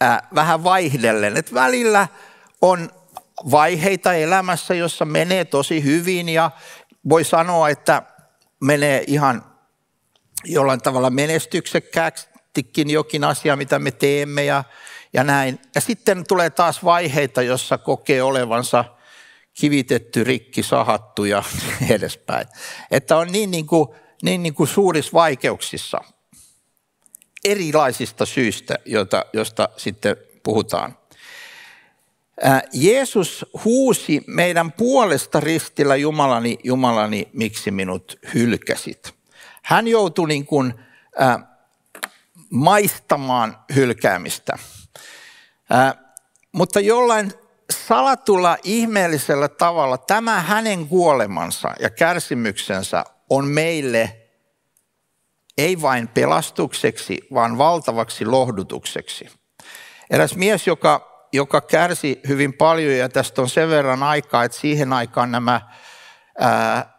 äh, 0.03 0.19
vähän 0.35 0.65
vaihdellen. 0.65 1.37
Et 1.37 1.55
välillä 1.55 2.09
on 2.63 2.91
vaiheita 3.51 4.15
elämässä, 4.15 4.75
jossa 4.75 5.05
menee 5.05 5.45
tosi 5.45 5.85
hyvin 5.85 6.29
ja 6.29 6.51
voi 7.09 7.25
sanoa, 7.25 7.69
että 7.69 8.03
menee 8.61 9.05
ihan 9.07 9.45
jollain 10.45 10.81
tavalla 10.81 11.11
menestyksekkäästikin 11.11 12.91
jokin 12.91 13.25
asia, 13.25 13.57
mitä 13.57 13.79
me 13.79 13.91
teemme 13.91 14.45
ja, 14.45 14.65
ja 15.13 15.25
näin. 15.25 15.59
Ja 15.75 15.81
sitten 15.81 16.25
tulee 16.29 16.51
taas 16.51 16.85
vaiheita, 16.85 17.43
jossa 17.43 17.79
kokee 17.79 18.23
olevansa 18.23 18.85
kivitetty, 19.55 20.25
rikki, 20.25 20.63
sahattu 20.63 21.25
ja 21.25 21.43
edespäin. 21.91 22.47
Että 22.91 23.17
on 23.17 23.33
niin, 23.33 23.51
niin, 23.51 23.67
kuin, 23.67 23.89
niin, 24.23 24.43
niin 24.43 24.55
kuin 24.55 24.69
suurissa 24.69 25.13
vaikeuksissa 25.13 26.01
erilaisista 27.45 28.27
syistä, 28.27 28.79
joita, 28.85 29.25
josta 29.33 29.69
sitten 29.77 30.17
puhutaan. 30.43 30.97
Jeesus 32.73 33.47
huusi 33.65 34.25
meidän 34.27 34.73
puolesta 34.73 35.41
ristillä 35.41 35.97
Jumalani, 35.97 36.59
Jumalani, 36.65 37.29
miksi 37.33 37.71
minut 37.71 38.19
hylkäsit. 38.35 39.15
Hän 39.63 39.89
joutui 39.89 40.29
niin 40.29 40.47
kuin, 40.47 40.75
äh, 41.23 41.45
maistamaan 42.51 43.59
hylkäämistä. 43.75 44.59
Mutta 46.53 46.81
jollain 46.81 47.33
salatulla 47.71 48.57
ihmeellisellä 48.63 49.49
tavalla 49.49 49.99
tämä 49.99 50.41
hänen 50.41 50.89
kuolemansa 50.89 51.75
ja 51.81 51.91
kärsimyksensä 51.91 53.05
on 53.31 53.49
meille 53.49 54.19
ei 55.59 55.83
vain 55.83 56.09
pelastukseksi, 56.09 57.19
vaan 57.35 57.59
valtavaksi 57.59 58.27
lohdutukseksi. 58.27 59.29
Eräs 60.11 60.37
mies, 60.37 60.67
joka, 60.67 61.27
joka 61.33 61.61
kärsi 61.61 62.21
hyvin 62.29 62.53
paljon, 62.53 62.97
ja 62.97 63.09
tästä 63.09 63.43
on 63.43 63.49
sen 63.49 63.69
verran 63.69 64.03
aikaa, 64.03 64.45
että 64.45 64.59
siihen 64.59 64.93
aikaan 64.93 65.31
nämä 65.31 65.61
ää, 66.39 66.93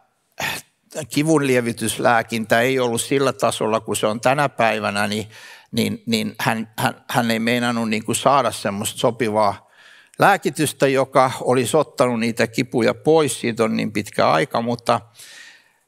kivunlievityslääkintä 1.08 2.60
ei 2.60 2.80
ollut 2.80 3.00
sillä 3.00 3.32
tasolla 3.32 3.80
kuin 3.80 3.96
se 3.96 4.06
on 4.06 4.20
tänä 4.20 4.48
päivänä, 4.48 5.06
niin, 5.06 5.28
niin, 5.74 6.02
niin 6.06 6.34
hän, 6.40 6.72
hän, 6.78 7.04
hän 7.10 7.30
ei 7.30 7.38
meinannut 7.38 7.88
niin 7.90 8.04
kuin 8.04 8.16
saada 8.16 8.52
semmoista 8.52 8.98
sopivaa 8.98 9.70
lääkitystä, 10.18 10.88
joka 10.88 11.30
olisi 11.40 11.76
ottanut 11.76 12.20
niitä 12.20 12.46
kipuja 12.46 12.94
pois, 12.94 13.40
siitä 13.40 13.64
on 13.64 13.76
niin 13.76 13.92
pitkä 13.92 14.30
aika, 14.30 14.62
mutta 14.62 15.00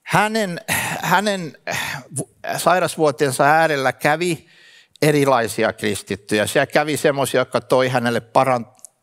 hänen, 0.03 0.61
hänen 1.01 1.59
sairasvuotensa 2.57 3.45
äärellä 3.45 3.93
kävi 3.93 4.47
erilaisia 5.03 5.73
kristittyjä. 5.73 6.47
Siellä 6.47 6.67
kävi 6.67 6.97
semmoisia, 6.97 7.41
jotka 7.41 7.61
toi 7.61 7.89
hänelle 7.89 8.23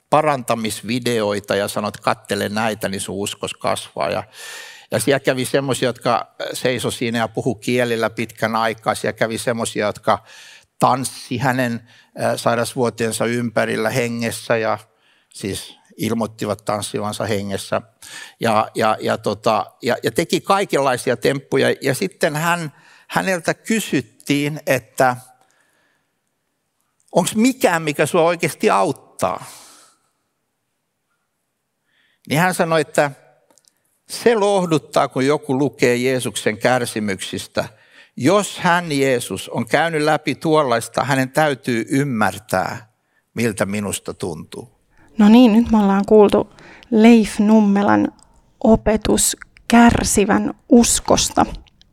parantamisvideoita 0.10 1.56
ja 1.56 1.68
sanoi, 1.68 1.88
että 1.88 2.02
kattele 2.02 2.50
näitä, 2.50 2.90
niin 2.90 3.02
sun 3.02 3.16
uskos 3.16 3.54
kasvaa. 3.54 4.10
Ja, 4.10 4.24
ja 4.92 5.00
siellä 5.00 5.20
kävi 5.20 5.46
semmoisia, 5.46 5.90
jotka 5.90 6.36
seiso 6.54 6.92
siinä 6.92 7.18
ja 7.18 7.28
puhu 7.28 7.56
kielillä 7.56 8.10
pitkän 8.10 8.56
aikaa. 8.56 8.96
Siellä 8.96 9.14
kävi 9.14 9.38
semmoisia, 9.38 9.86
jotka 9.86 10.24
tanssi 10.80 11.38
hänen 11.38 11.90
sairasvuotensa 12.36 13.26
ympärillä 13.26 13.90
hengessä 13.90 14.58
ja 14.58 14.78
siis 15.34 15.78
ilmoittivat 15.98 16.66
tanssivansa 16.66 17.26
hengessä 17.26 17.82
ja, 18.40 18.72
ja, 18.76 18.98
ja, 19.00 19.18
tota, 19.18 19.66
ja, 19.82 19.98
ja 20.04 20.12
teki 20.12 20.42
kaikenlaisia 20.42 21.18
temppuja. 21.18 21.76
Ja 21.82 21.96
sitten 21.96 22.36
hän, 22.36 22.74
häneltä 23.08 23.54
kysyttiin, 23.54 24.60
että 24.66 25.18
onko 27.12 27.30
mikään, 27.36 27.82
mikä 27.82 28.06
sinua 28.06 28.26
oikeasti 28.26 28.70
auttaa? 28.70 29.46
Niin 32.30 32.40
hän 32.40 32.54
sanoi, 32.54 32.82
että 32.82 33.12
se 34.10 34.36
lohduttaa, 34.36 35.08
kun 35.08 35.26
joku 35.26 35.58
lukee 35.58 35.96
Jeesuksen 35.96 36.58
kärsimyksistä. 36.58 37.70
Jos 38.18 38.60
hän, 38.60 38.92
Jeesus, 38.92 39.50
on 39.50 39.66
käynyt 39.66 40.02
läpi 40.02 40.36
tuollaista, 40.36 41.04
hänen 41.04 41.30
täytyy 41.30 41.86
ymmärtää, 41.90 42.94
miltä 43.34 43.66
minusta 43.66 44.14
tuntuu. 44.14 44.72
No 45.18 45.30
niin, 45.30 45.54
nyt 45.54 45.72
me 45.72 45.78
ollaan 45.78 46.04
kuultu 46.08 46.50
Leif 46.92 47.40
Nummelan 47.40 48.08
opetus 48.64 49.38
kärsivän 49.68 50.54
uskosta. 50.70 51.46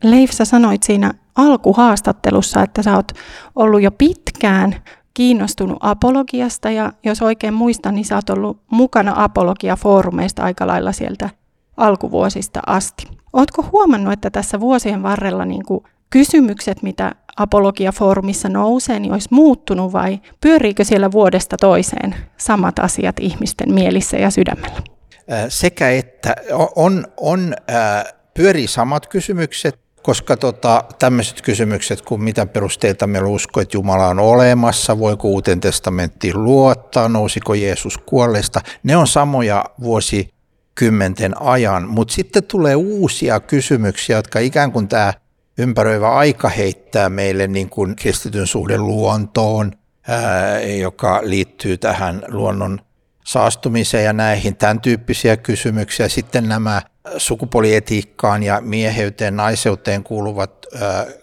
Leif, 0.02 0.30
sä 0.30 0.44
sanoit 0.44 0.82
siinä 0.82 1.14
alkuhaastattelussa, 1.36 2.62
että 2.62 2.82
sä 2.82 2.96
oot 2.96 3.12
ollut 3.56 3.82
jo 3.82 3.90
pitkään 3.90 4.74
kiinnostunut 5.14 5.78
apologiasta 5.80 6.70
ja 6.70 6.92
jos 7.04 7.22
oikein 7.22 7.54
muistan, 7.54 7.94
niin 7.94 8.04
sä 8.04 8.14
oot 8.14 8.30
ollut 8.30 8.60
mukana 8.70 9.24
apologiafoorumeista 9.24 10.42
aika 10.42 10.66
lailla 10.66 10.92
sieltä 10.92 11.30
alkuvuosista 11.76 12.60
asti. 12.66 13.08
Ootko 13.32 13.64
huomannut, 13.72 14.12
että 14.12 14.30
tässä 14.30 14.60
vuosien 14.60 15.02
varrella 15.02 15.44
niin 15.44 15.64
kuin 15.64 15.84
kysymykset, 16.10 16.82
mitä 16.82 17.14
apologiafoorumissa 17.36 18.48
nousee, 18.48 19.00
niin 19.00 19.12
olisi 19.12 19.28
muuttunut 19.30 19.92
vai 19.92 20.20
pyöriikö 20.40 20.84
siellä 20.84 21.12
vuodesta 21.12 21.56
toiseen 21.60 22.14
samat 22.36 22.78
asiat 22.78 23.16
ihmisten 23.20 23.74
mielissä 23.74 24.16
ja 24.16 24.30
sydämellä? 24.30 24.82
Sekä 25.48 25.90
että 25.90 26.34
on, 26.76 27.06
on 27.16 27.54
pyörii 28.34 28.66
samat 28.66 29.06
kysymykset, 29.06 29.78
koska 30.02 30.36
tota, 30.36 30.84
tämmöiset 30.98 31.42
kysymykset 31.42 32.02
kuin 32.02 32.22
mitä 32.22 32.46
perusteita 32.46 33.06
meillä 33.06 33.28
usko, 33.28 33.60
että 33.60 33.76
Jumala 33.76 34.06
on 34.06 34.18
olemassa, 34.18 34.98
voiko 34.98 35.28
uuteen 35.28 35.60
testamenttiin 35.60 36.44
luottaa, 36.44 37.08
nousiko 37.08 37.54
Jeesus 37.54 37.98
kuolleesta, 37.98 38.60
ne 38.82 38.96
on 38.96 39.06
samoja 39.06 39.64
vuosikymmenten 39.80 41.42
ajan, 41.42 41.88
mutta 41.88 42.14
sitten 42.14 42.44
tulee 42.44 42.74
uusia 42.74 43.40
kysymyksiä, 43.40 44.16
jotka 44.16 44.38
ikään 44.38 44.72
kuin 44.72 44.88
tämä 44.88 45.12
ympäröivä 45.60 46.10
aika 46.10 46.48
heittää 46.48 47.08
meille 47.08 47.46
niin 47.46 47.70
kuin 47.70 47.96
kristityn 47.96 48.46
suhde 48.46 48.78
luontoon, 48.78 49.72
ää, 50.08 50.60
joka 50.60 51.20
liittyy 51.22 51.78
tähän 51.78 52.22
luonnon 52.28 52.80
saastumiseen 53.24 54.04
ja 54.04 54.12
näihin 54.12 54.56
tämän 54.56 54.80
tyyppisiä 54.80 55.36
kysymyksiä. 55.36 56.08
Sitten 56.08 56.48
nämä 56.48 56.82
sukupuolietiikkaan 57.16 58.42
ja 58.42 58.60
mieheyteen, 58.60 59.36
naiseuteen 59.36 60.02
kuuluvat 60.02 60.66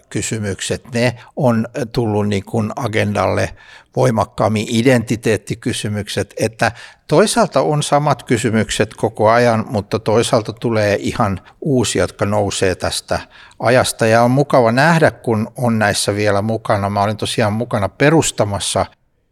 kysymykset, 0.08 0.84
ne 0.94 1.14
on 1.36 1.66
tullut 1.92 2.28
niin 2.28 2.44
kuin 2.44 2.70
agendalle 2.76 3.50
voimakkaammin 3.96 4.66
identiteettikysymykset, 4.68 6.34
että 6.40 6.72
toisaalta 7.08 7.60
on 7.60 7.82
samat 7.82 8.22
kysymykset 8.22 8.94
koko 8.94 9.30
ajan, 9.30 9.64
mutta 9.70 9.98
toisaalta 9.98 10.52
tulee 10.52 10.96
ihan 11.00 11.40
uusia, 11.60 12.02
jotka 12.02 12.26
nousee 12.26 12.74
tästä 12.74 13.20
ajasta 13.58 14.06
ja 14.06 14.22
on 14.22 14.30
mukava 14.30 14.72
nähdä, 14.72 15.10
kun 15.10 15.52
on 15.56 15.78
näissä 15.78 16.14
vielä 16.14 16.42
mukana. 16.42 16.90
Mä 16.90 17.02
olin 17.02 17.16
tosiaan 17.16 17.52
mukana 17.52 17.88
perustamassa 17.88 18.86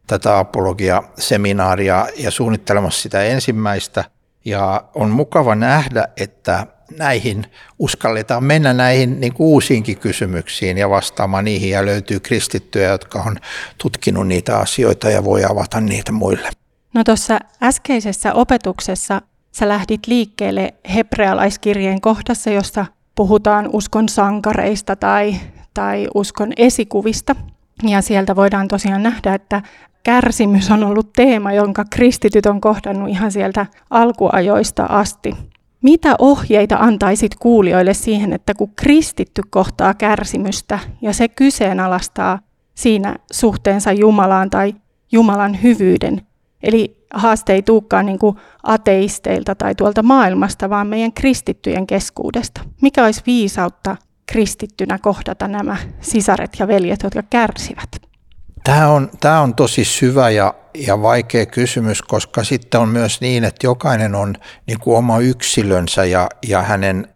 tätä 0.07 0.39
apologia-seminaaria 0.39 2.07
ja 2.17 2.31
suunnittelemassa 2.31 3.03
sitä 3.03 3.23
ensimmäistä 3.23 4.05
ja 4.47 4.85
on 4.95 5.11
mukava 5.11 5.55
nähdä, 5.55 6.09
että 6.17 6.67
näihin 6.99 7.47
uskalletaan 7.79 8.45
mennä 8.45 8.73
näihin 8.73 9.21
niin 9.21 9.35
kuin 9.35 9.47
uusiinkin 9.47 9.99
kysymyksiin 9.99 10.79
ja 10.79 10.91
vastaamaan 10.91 11.45
niihin 11.45 11.71
ja 11.71 11.87
löytyy 11.87 12.21
kristittyjä, 12.21 12.89
jotka 12.89 13.23
on 13.23 13.37
tutkinut 13.79 14.27
niitä 14.27 14.59
asioita 14.59 15.11
ja 15.11 15.25
voi 15.25 15.45
avata 15.45 15.81
niitä 15.81 16.13
muille. 16.13 16.51
No 16.95 17.05
tuossa 17.05 17.39
äskeisessä 17.63 18.35
opetuksessa 18.35 19.23
sä 19.53 19.69
lähdit 19.69 20.07
liikkeelle 20.07 20.75
hebrealaiskirjeen 20.95 22.01
kohdassa, 22.01 22.51
jossa 22.51 22.87
puhutaan 23.15 23.71
uskon 23.73 24.09
sankareista 24.09 24.97
tai, 24.97 25.37
tai 25.75 26.09
uskon 26.15 26.53
esikuvista. 26.57 27.37
Ja 27.83 28.03
sieltä 28.03 28.37
voidaan 28.37 28.69
tosiaan 28.69 29.03
nähdä, 29.03 29.35
että 29.35 29.63
kärsimys 30.07 30.71
on 30.71 30.85
ollut 30.85 31.13
teema, 31.13 31.53
jonka 31.53 31.85
kristityt 31.91 32.47
on 32.47 32.61
kohdannut 32.61 33.09
ihan 33.09 33.33
sieltä 33.33 33.67
alkuajoista 33.91 34.85
asti. 34.85 35.37
Mitä 35.83 36.15
ohjeita 36.19 36.77
antaisit 36.77 37.35
kuulijoille 37.35 37.95
siihen, 37.95 38.33
että 38.33 38.55
kun 38.55 38.73
kristitty 38.77 39.43
kohtaa 39.51 39.95
kärsimystä 39.95 40.79
ja 41.03 41.13
se 41.13 41.29
kyseenalaistaa 41.29 42.39
siinä 42.75 43.17
suhteensa 43.33 43.93
Jumalaan 43.93 44.51
tai 44.51 44.75
Jumalan 45.13 45.63
hyvyyden, 45.63 46.23
Eli 46.63 47.07
haaste 47.15 47.53
ei 47.53 47.63
tulekaan 47.63 48.07
niin 48.07 48.19
kuin 48.19 48.37
ateisteilta 48.63 49.55
tai 49.55 49.75
tuolta 49.75 50.03
maailmasta, 50.03 50.71
vaan 50.71 50.87
meidän 50.87 51.13
kristittyjen 51.13 51.87
keskuudesta. 51.87 52.61
Mikä 52.83 53.05
olisi 53.05 53.23
viisautta 53.27 53.97
kristittynä 54.27 54.99
kohdata 54.99 55.49
nämä 55.49 55.77
sisaret 56.01 56.51
ja 56.59 56.69
veljet, 56.69 57.03
jotka 57.03 57.23
kärsivät? 57.31 58.07
Tämä 58.67 58.89
on, 58.89 59.11
tämä 59.21 59.41
on 59.41 59.55
tosi 59.55 59.85
syvä 59.85 60.31
ja, 60.31 60.55
ja 60.75 61.03
vaikea 61.03 61.47
kysymys, 61.47 62.03
koska 62.03 62.45
sitten 62.45 62.81
on 62.81 62.89
myös 62.89 63.21
niin, 63.21 63.45
että 63.45 63.67
jokainen 63.67 64.15
on 64.15 64.35
niin 64.67 64.81
kuin 64.81 64.97
oma 64.97 65.19
yksilönsä 65.19 66.05
ja, 66.05 66.29
ja 66.47 66.63
hänen 66.63 67.09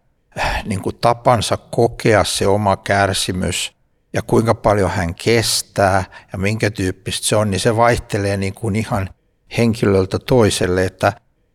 niin 0.65 0.81
kuin 0.81 0.95
tapansa 1.01 1.57
kokea 1.57 2.23
se 2.23 2.47
oma 2.47 2.77
kärsimys 2.77 3.75
ja 4.13 4.21
kuinka 4.21 4.55
paljon 4.55 4.91
hän 4.91 5.15
kestää 5.15 6.03
ja 6.33 6.39
minkä 6.39 6.71
tyyppistä 6.71 7.27
se 7.27 7.35
on, 7.35 7.51
niin 7.51 7.59
se 7.59 7.75
vaihtelee 7.75 8.37
niin 8.37 8.53
kuin 8.53 8.75
ihan– 8.75 9.09
henkilöltä 9.57 10.19
toiselle, 10.19 10.85
että 10.85 11.13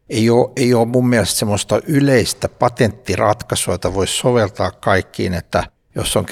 ei 0.08 0.30
ole, 0.30 0.52
ei 0.56 0.74
ole 0.74 0.86
mun 0.86 1.08
mielestä 1.08 1.38
semmoista 1.38 1.80
yleistä 1.86 2.48
patenttiratkaisua, 2.48 3.74
jota 3.74 3.94
voisi 3.94 4.16
soveltaa 4.16 4.70
kaikkiin, 4.70 5.34
että 5.34 5.64
jos 5.94 6.16
on 6.16 6.26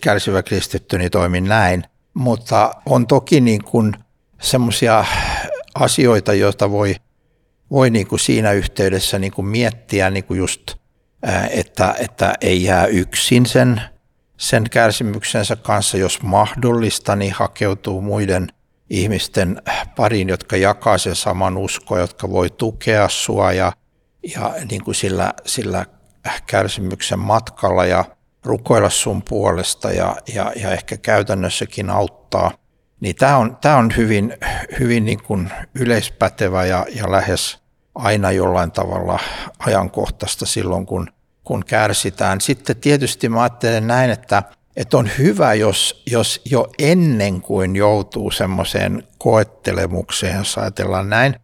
kärsivä 0.00 0.42
kristitty, 0.42 0.98
niin 0.98 1.10
toimin 1.10 1.44
näin. 1.44 1.84
Mutta 2.14 2.74
on 2.86 3.06
toki 3.06 3.40
niin 3.40 3.64
kuin 3.64 3.94
semmoisia 4.40 5.04
asioita, 5.74 6.34
joita 6.34 6.70
voi, 6.70 6.94
voi 7.70 7.90
niin 7.90 8.06
kuin 8.06 8.20
siinä 8.20 8.52
yhteydessä 8.52 9.18
niin 9.18 9.32
kuin 9.32 9.46
miettiä 9.46 10.10
niin 10.10 10.24
kuin 10.24 10.38
just, 10.38 10.74
että, 11.50 11.94
että 11.98 12.34
ei 12.40 12.62
jää 12.62 12.86
yksin 12.86 13.46
sen, 13.46 13.82
sen 14.36 14.64
kärsimyksensä 14.70 15.56
kanssa, 15.56 15.96
jos 15.96 16.22
mahdollista, 16.22 17.16
niin 17.16 17.32
hakeutuu 17.32 18.00
muiden– 18.00 18.48
ihmisten 18.90 19.62
pariin, 19.96 20.28
jotka 20.28 20.56
jakaa 20.56 20.98
sen 20.98 21.16
saman 21.16 21.56
uskon, 21.56 22.00
jotka 22.00 22.30
voi 22.30 22.50
tukea 22.50 23.08
sua 23.08 23.52
ja, 23.52 23.72
ja 24.34 24.54
niin 24.70 24.84
kuin 24.84 24.94
sillä, 24.94 25.34
sillä 25.46 25.86
kärsimyksen 26.46 27.18
matkalla. 27.18 27.86
Ja 27.86 28.04
rukoilla 28.44 28.90
sun 28.90 29.22
puolesta 29.22 29.92
ja, 29.92 30.16
ja, 30.34 30.52
ja 30.56 30.70
ehkä 30.70 30.96
käytännössäkin 30.96 31.90
auttaa. 31.90 32.50
Niin 33.00 33.16
tämä 33.16 33.36
on, 33.36 33.58
tämä 33.60 33.76
on 33.76 33.92
hyvin, 33.96 34.36
hyvin 34.80 35.04
niin 35.04 35.22
kuin 35.22 35.50
yleispätevä 35.74 36.64
ja, 36.66 36.86
ja 36.94 37.12
lähes 37.12 37.58
aina 37.94 38.32
jollain 38.32 38.72
tavalla 38.72 39.18
ajankohtaista 39.58 40.46
silloin, 40.46 40.86
kun, 40.86 41.08
kun 41.44 41.64
kärsitään. 41.64 42.40
Sitten 42.40 42.76
tietysti 42.76 43.28
mä 43.28 43.42
ajattelen 43.42 43.86
näin, 43.86 44.10
että 44.10 44.42
että 44.76 44.98
on 44.98 45.10
hyvä, 45.18 45.54
jos, 45.54 46.02
jos 46.10 46.40
jo 46.44 46.68
ennen 46.78 47.40
kuin 47.40 47.76
joutuu 47.76 48.30
semmoiseen 48.30 49.02
koettelemukseen, 49.18 50.36
jos 50.36 50.58
ajatellaan 50.58 51.10
näin, 51.10 51.34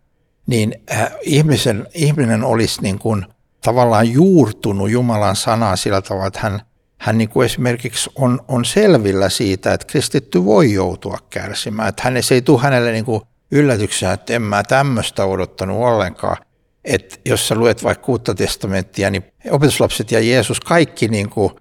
niin 0.47 0.75
äh, 0.93 1.13
ihmisen, 1.23 1.87
ihminen 1.95 2.45
olisi 2.45 2.83
niin 2.83 2.99
kuin 2.99 3.27
tavallaan 3.63 4.13
juurtunut 4.13 4.91
Jumalan 4.91 5.37
sanaa 5.37 5.77
sillä 5.77 6.03
tavalla, 6.03 6.27
että 6.27 6.41
hän, 6.43 6.61
hän 6.99 7.19
niin 7.19 7.29
kuin 7.29 7.45
esimerkiksi 7.45 8.11
on, 8.15 8.41
on 8.49 8.65
selvillä 8.65 9.29
siitä, 9.29 9.73
että 9.73 9.87
kristitty 9.87 10.45
voi 10.45 10.73
joutua 10.73 11.19
kärsimään. 11.31 11.89
Että 11.89 12.03
hän, 12.05 12.23
se 12.23 12.35
ei 12.35 12.43
tule 12.43 12.61
hänelle 12.61 12.93
niin 12.93 13.05
kuin 13.05 13.23
yllätyksenä, 13.51 14.13
että 14.13 14.33
en 14.33 14.43
mä 14.43 14.63
tämmöistä 14.63 15.25
odottanut 15.25 15.85
ollenkaan. 15.85 16.37
Että 16.85 17.17
jos 17.25 17.49
sä 17.49 17.55
luet 17.55 17.85
vaikka 17.85 18.07
uutta 18.09 18.35
testamenttia, 18.35 19.11
niin 19.11 19.25
opetuslapset 19.51 20.11
ja 20.11 20.21
Jeesus 20.21 20.61
kaikki 20.61 21.09
niin 21.09 21.31
kuin 21.31 21.53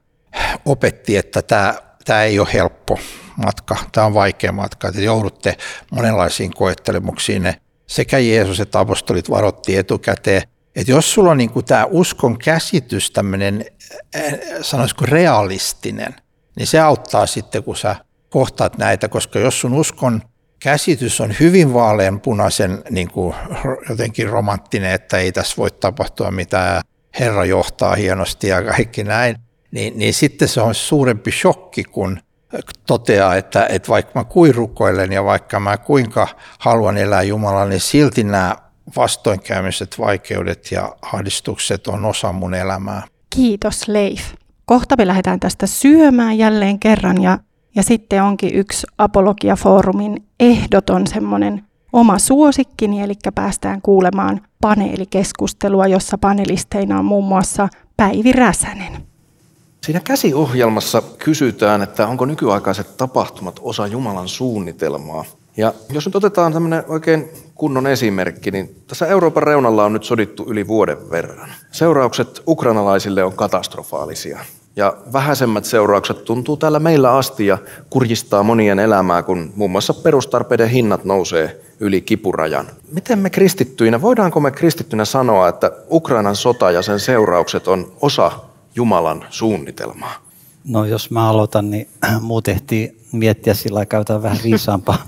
opetti, 0.66 1.18
että 1.18 1.42
tämä, 1.42 1.76
tämä 2.06 2.24
ei 2.24 2.40
ole 2.40 2.48
helppo 2.54 3.00
matka, 3.38 3.76
tämä 3.92 4.08
on 4.08 4.14
vaikea 4.14 4.52
matka, 4.52 4.88
että 4.88 5.02
joudutte 5.02 5.58
monenlaisiin 5.92 6.52
koettelemuksiin. 6.52 7.54
Sekä 7.88 8.20
Jeesus 8.20 8.60
että 8.60 8.80
apostolit 8.80 9.30
varoitti 9.30 9.78
etukäteen, 9.78 10.42
että 10.76 10.92
jos 10.92 11.14
sulla 11.14 11.32
on 11.32 11.38
niin 11.38 11.50
kuin 11.50 11.66
tämä 11.66 11.86
uskon 11.90 12.38
käsitys 12.38 13.12
tämmöinen, 13.12 13.66
äh, 14.16 14.24
sanoisiko 14.62 15.06
realistinen, 15.06 16.16
niin 16.56 16.68
se 16.68 16.80
auttaa 16.80 17.26
sitten, 17.28 17.64
kun 17.64 17.76
sä 17.76 17.96
kohtaat 18.30 18.78
näitä, 18.78 19.08
koska 19.08 19.40
jos 19.40 19.62
sun 19.62 19.74
uskon 19.74 20.22
käsitys 20.60 21.22
on 21.22 21.36
hyvin 21.40 21.74
vaaleanpunaisen 21.74 22.84
niin 22.90 23.12
kuin 23.12 23.36
jotenkin 23.90 24.30
romanttinen, 24.30 24.92
että 24.92 25.18
ei 25.18 25.32
tässä 25.32 25.58
voi 25.58 25.72
tapahtua 25.72 26.32
mitään, 26.32 26.82
Herra 27.20 27.46
johtaa 27.46 27.96
hienosti 27.96 28.48
ja 28.48 28.64
kaikki 28.64 29.04
näin, 29.04 29.36
niin, 29.72 29.98
niin 30.00 30.14
sitten 30.14 30.48
se 30.48 30.62
on 30.62 30.76
suurempi 30.76 31.32
shokki, 31.32 31.84
kun 31.84 32.20
toteaa, 32.88 33.36
että, 33.36 33.66
että 33.70 33.90
vaikka 33.90 34.12
mä 34.20 34.24
kuin 34.24 34.56
rukoilen 34.56 35.12
ja 35.12 35.24
vaikka 35.24 35.60
mä 35.60 35.78
kuinka 35.78 36.28
haluan 36.60 36.98
elää 36.98 37.24
Jumalaa, 37.24 37.66
niin 37.66 37.82
silti 37.82 38.24
nämä 38.24 38.56
vastoinkäymiset, 38.98 40.00
vaikeudet 40.00 40.72
ja 40.72 40.96
ahdistukset 41.02 41.88
on 41.88 42.06
osa 42.06 42.32
mun 42.32 42.54
elämää. 42.54 43.04
Kiitos 43.30 43.88
Leif. 43.88 44.22
Kohta 44.66 44.96
me 44.98 45.08
lähdetään 45.08 45.40
tästä 45.40 45.68
syömään 45.68 46.38
jälleen 46.38 46.80
kerran 46.80 47.22
ja, 47.22 47.40
ja 47.76 47.84
sitten 47.84 48.24
onkin 48.24 48.56
yksi 48.56 48.88
Apologia-foorumin 48.98 50.24
ehdoton 50.40 51.08
semmoinen 51.08 51.64
oma 51.94 52.20
suosikkini, 52.20 53.02
eli 53.02 53.14
päästään 53.36 53.82
kuulemaan 53.82 54.42
paneelikeskustelua, 54.62 55.88
jossa 55.88 56.18
panelisteina 56.18 57.00
on 57.00 57.06
muun 57.06 57.26
muassa 57.26 57.70
Päivi 57.98 58.32
Räsänen. 58.32 59.06
Siinä 59.84 60.00
käsiohjelmassa 60.00 61.02
kysytään, 61.20 61.82
että 61.82 62.08
onko 62.08 62.26
nykyaikaiset 62.26 62.98
tapahtumat 62.98 63.60
osa 63.62 63.88
Jumalan 63.88 64.28
suunnitelmaa. 64.28 65.26
Ja 65.58 65.74
jos 65.90 66.06
nyt 66.06 66.16
otetaan 66.16 66.54
tämmöinen 66.54 66.84
oikein 66.88 67.30
kunnon 67.56 67.88
esimerkki, 67.88 68.52
niin 68.52 68.76
tässä 68.88 69.08
Euroopan 69.08 69.44
reunalla 69.44 69.86
on 69.86 69.94
nyt 69.94 70.04
sodittu 70.04 70.46
yli 70.48 70.68
vuoden 70.68 71.12
verran. 71.12 71.50
Seuraukset 71.72 72.44
ukrainalaisille 72.48 73.24
on 73.24 73.34
katastrofaalisia. 73.34 74.40
Ja 74.76 74.98
vähäisemmät 75.14 75.66
seuraukset 75.66 76.26
tuntuu 76.26 76.58
täällä 76.58 76.80
meillä 76.80 77.18
asti 77.18 77.46
ja 77.46 77.58
kurjistaa 77.90 78.44
monien 78.44 78.80
elämää, 78.80 79.24
kun 79.24 79.54
muun 79.56 79.72
muassa 79.72 79.94
perustarpeiden 79.94 80.70
hinnat 80.70 81.06
nousee 81.06 81.62
yli 81.80 82.02
kipurajan. 82.02 82.68
Miten 82.92 83.20
me 83.20 83.30
kristittyinä, 83.30 84.02
voidaanko 84.02 84.40
me 84.40 84.52
kristittyinä 84.52 85.06
sanoa, 85.06 85.48
että 85.48 85.72
Ukrainan 85.92 86.36
sota 86.36 86.72
ja 86.72 86.82
sen 86.82 87.00
seuraukset 87.00 87.68
on 87.68 87.92
osa 88.02 88.32
Jumalan 88.76 89.26
suunnitelmaa? 89.30 90.25
No 90.68 90.86
jos 90.86 91.12
mä 91.12 91.30
aloitan, 91.30 91.70
niin 91.70 91.88
muut 92.22 92.48
ehtii 92.48 93.02
miettiä 93.12 93.54
sillä 93.54 93.76
lailla, 93.76 93.86
käytetään 93.86 94.24
vähän 94.24 94.40
viisaampaa. 94.44 95.06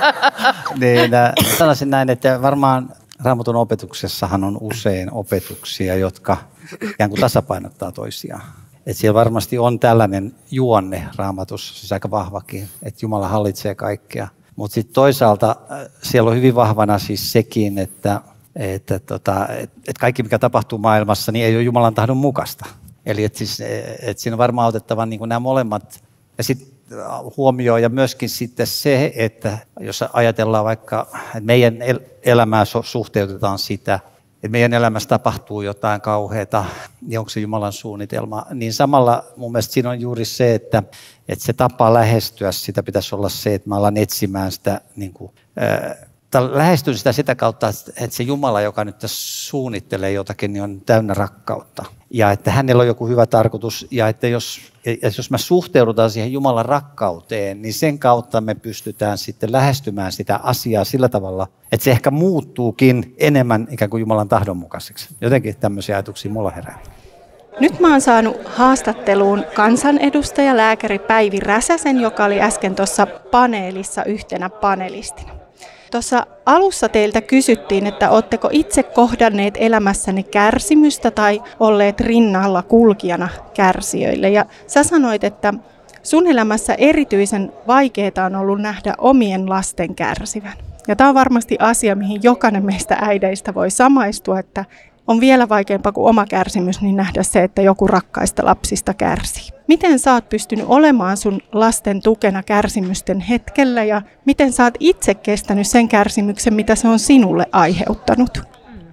niin, 0.80 1.14
äh, 1.14 1.32
sanoisin 1.58 1.90
näin, 1.90 2.10
että 2.10 2.42
varmaan 2.42 2.92
Raamatun 3.24 3.56
opetuksessahan 3.56 4.44
on 4.44 4.58
usein 4.60 5.12
opetuksia, 5.12 5.96
jotka 5.96 6.36
ikään 6.82 7.10
kuin 7.10 7.20
tasapainottaa 7.20 7.92
toisiaan. 7.92 8.42
Et 8.86 8.96
siellä 8.96 9.18
varmasti 9.18 9.58
on 9.58 9.80
tällainen 9.80 10.34
juonne 10.50 11.08
raamatussa, 11.16 11.74
siis 11.74 11.92
aika 11.92 12.10
vahvakin, 12.10 12.68
että 12.82 12.98
Jumala 13.02 13.28
hallitsee 13.28 13.74
kaikkea. 13.74 14.28
Mutta 14.56 14.74
sitten 14.74 14.94
toisaalta 14.94 15.56
äh, 15.70 15.78
siellä 16.02 16.30
on 16.30 16.36
hyvin 16.36 16.54
vahvana 16.54 16.98
siis 16.98 17.32
sekin, 17.32 17.78
että 17.78 18.20
että 18.56 18.98
tota, 18.98 19.48
et, 19.48 19.70
et 19.88 19.98
kaikki 19.98 20.22
mikä 20.22 20.38
tapahtuu 20.38 20.78
maailmassa 20.78 21.32
niin 21.32 21.44
ei 21.44 21.56
ole 21.56 21.62
Jumalan 21.62 21.94
tahdon 21.94 22.16
mukaista. 22.16 22.66
Eli 23.06 23.24
että 23.24 23.38
siis, 23.38 23.62
et 24.00 24.18
siinä 24.18 24.34
on 24.34 24.38
varmaan 24.38 24.68
otettava 24.68 25.06
niin 25.06 25.20
nämä 25.26 25.40
molemmat 25.40 26.04
ja 26.38 26.44
sitten 26.44 26.80
huomioon 27.36 27.82
ja 27.82 27.88
myöskin 27.88 28.28
sitten 28.28 28.66
se, 28.66 29.12
että 29.16 29.58
jos 29.80 30.04
ajatellaan 30.12 30.64
vaikka, 30.64 31.06
että 31.26 31.40
meidän 31.40 31.78
elämää 32.22 32.64
suhteutetaan 32.82 33.58
sitä, 33.58 34.00
että 34.34 34.48
meidän 34.48 34.74
elämässä 34.74 35.08
tapahtuu 35.08 35.62
jotain 35.62 36.00
kauheata, 36.00 36.64
niin 37.06 37.18
onko 37.18 37.28
se 37.28 37.40
Jumalan 37.40 37.72
suunnitelma, 37.72 38.46
niin 38.54 38.72
samalla 38.72 39.24
mun 39.36 39.52
mielestä 39.52 39.72
siinä 39.72 39.90
on 39.90 40.00
juuri 40.00 40.24
se, 40.24 40.54
että, 40.54 40.82
että 41.28 41.44
se 41.44 41.52
tapa 41.52 41.94
lähestyä 41.94 42.52
sitä 42.52 42.82
pitäisi 42.82 43.14
olla 43.14 43.28
se, 43.28 43.54
että 43.54 43.68
mä 43.68 43.76
alan 43.76 43.96
etsimään 43.96 44.52
sitä 44.52 44.80
niin 44.96 45.12
kuin, 45.12 45.32
lähestyn 46.38 46.98
sitä 46.98 47.12
sitä 47.12 47.34
kautta, 47.34 47.68
että 47.68 48.16
se 48.16 48.22
Jumala, 48.22 48.60
joka 48.60 48.84
nyt 48.84 48.98
tässä 48.98 49.48
suunnittelee 49.48 50.12
jotakin, 50.12 50.52
niin 50.52 50.62
on 50.62 50.80
täynnä 50.80 51.14
rakkautta. 51.14 51.84
Ja 52.10 52.32
että 52.32 52.50
hänellä 52.50 52.80
on 52.80 52.86
joku 52.86 53.06
hyvä 53.06 53.26
tarkoitus. 53.26 53.86
Ja 53.90 54.08
että 54.08 54.28
jos, 54.28 54.60
jos 55.16 55.30
me 55.30 55.38
suhteudutaan 55.38 56.10
siihen 56.10 56.32
Jumalan 56.32 56.66
rakkauteen, 56.66 57.62
niin 57.62 57.74
sen 57.74 57.98
kautta 57.98 58.40
me 58.40 58.54
pystytään 58.54 59.18
sitten 59.18 59.52
lähestymään 59.52 60.12
sitä 60.12 60.40
asiaa 60.42 60.84
sillä 60.84 61.08
tavalla, 61.08 61.46
että 61.72 61.84
se 61.84 61.90
ehkä 61.90 62.10
muuttuukin 62.10 63.14
enemmän 63.18 63.68
ikään 63.70 63.90
kuin 63.90 64.00
Jumalan 64.00 64.28
tahdon 64.28 64.56
mukaiseksi. 64.56 65.08
Jotenkin 65.20 65.56
tämmöisiä 65.56 65.96
ajatuksia 65.96 66.30
mulla 66.30 66.50
herää. 66.50 66.82
Nyt 67.60 67.80
mä 67.80 67.90
oon 67.90 68.00
saanut 68.00 68.36
haastatteluun 68.44 69.44
kansanedustaja 69.54 70.56
lääkäri 70.56 70.98
Päivi 70.98 71.40
Räsäsen, 71.40 72.00
joka 72.00 72.24
oli 72.24 72.40
äsken 72.40 72.74
tuossa 72.74 73.06
paneelissa 73.06 74.04
yhtenä 74.04 74.50
panelistina. 74.50 75.39
Tuossa 75.90 76.26
alussa 76.46 76.88
teiltä 76.88 77.20
kysyttiin, 77.20 77.86
että 77.86 78.10
oletteko 78.10 78.48
itse 78.52 78.82
kohdanneet 78.82 79.54
elämässänne 79.58 80.22
kärsimystä 80.22 81.10
tai 81.10 81.42
olleet 81.60 82.00
rinnalla 82.00 82.62
kulkijana 82.62 83.28
kärsijöille. 83.54 84.30
Ja 84.30 84.46
sä 84.66 84.82
sanoit, 84.84 85.24
että 85.24 85.54
sun 86.02 86.26
elämässä 86.26 86.74
erityisen 86.74 87.52
vaikeaa 87.66 88.26
on 88.26 88.36
ollut 88.36 88.60
nähdä 88.60 88.94
omien 88.98 89.48
lasten 89.48 89.94
kärsivän. 89.94 90.56
Ja 90.88 90.96
tämä 90.96 91.08
on 91.08 91.14
varmasti 91.14 91.56
asia, 91.58 91.96
mihin 91.96 92.20
jokainen 92.22 92.64
meistä 92.64 92.96
äideistä 93.00 93.54
voi 93.54 93.70
samaistua, 93.70 94.38
että 94.38 94.64
on 95.06 95.20
vielä 95.20 95.48
vaikeampaa 95.48 95.92
kuin 95.92 96.08
oma 96.08 96.26
kärsimys, 96.26 96.80
niin 96.80 96.96
nähdä 96.96 97.22
se, 97.22 97.42
että 97.42 97.62
joku 97.62 97.86
rakkaista 97.86 98.44
lapsista 98.44 98.94
kärsii. 98.94 99.50
Miten 99.66 99.98
sä 99.98 100.12
oot 100.12 100.28
pystynyt 100.28 100.66
olemaan 100.68 101.16
sun 101.16 101.40
lasten 101.52 102.02
tukena 102.02 102.42
kärsimysten 102.42 103.20
hetkellä 103.20 103.84
ja 103.84 104.02
miten 104.24 104.52
sä 104.52 104.64
oot 104.64 104.74
itse 104.80 105.14
kestänyt 105.14 105.66
sen 105.66 105.88
kärsimyksen, 105.88 106.54
mitä 106.54 106.74
se 106.74 106.88
on 106.88 106.98
sinulle 106.98 107.46
aiheuttanut? 107.52 108.38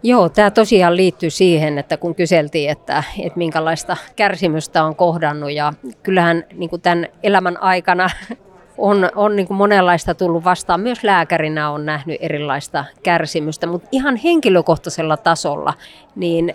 Joo, 0.03 0.29
tämä 0.29 0.51
tosiaan 0.51 0.97
liittyy 0.97 1.29
siihen, 1.29 1.77
että 1.77 1.97
kun 1.97 2.15
kyseltiin, 2.15 2.69
että, 2.69 3.03
että 3.19 3.37
minkälaista 3.37 3.97
kärsimystä 4.15 4.83
on 4.83 4.95
kohdannut 4.95 5.51
ja 5.51 5.73
kyllähän 6.03 6.43
niin 6.53 6.69
kuin 6.69 6.81
tämän 6.81 7.07
elämän 7.23 7.61
aikana 7.61 8.09
on, 8.77 9.09
on 9.15 9.35
niin 9.35 9.47
kuin 9.47 9.57
monenlaista 9.57 10.15
tullut 10.15 10.43
vastaan. 10.43 10.79
Myös 10.79 11.03
lääkärinä 11.03 11.69
on 11.69 11.85
nähnyt 11.85 12.17
erilaista 12.19 12.85
kärsimystä, 13.03 13.67
mutta 13.67 13.87
ihan 13.91 14.15
henkilökohtaisella 14.15 15.17
tasolla, 15.17 15.73
niin 16.15 16.53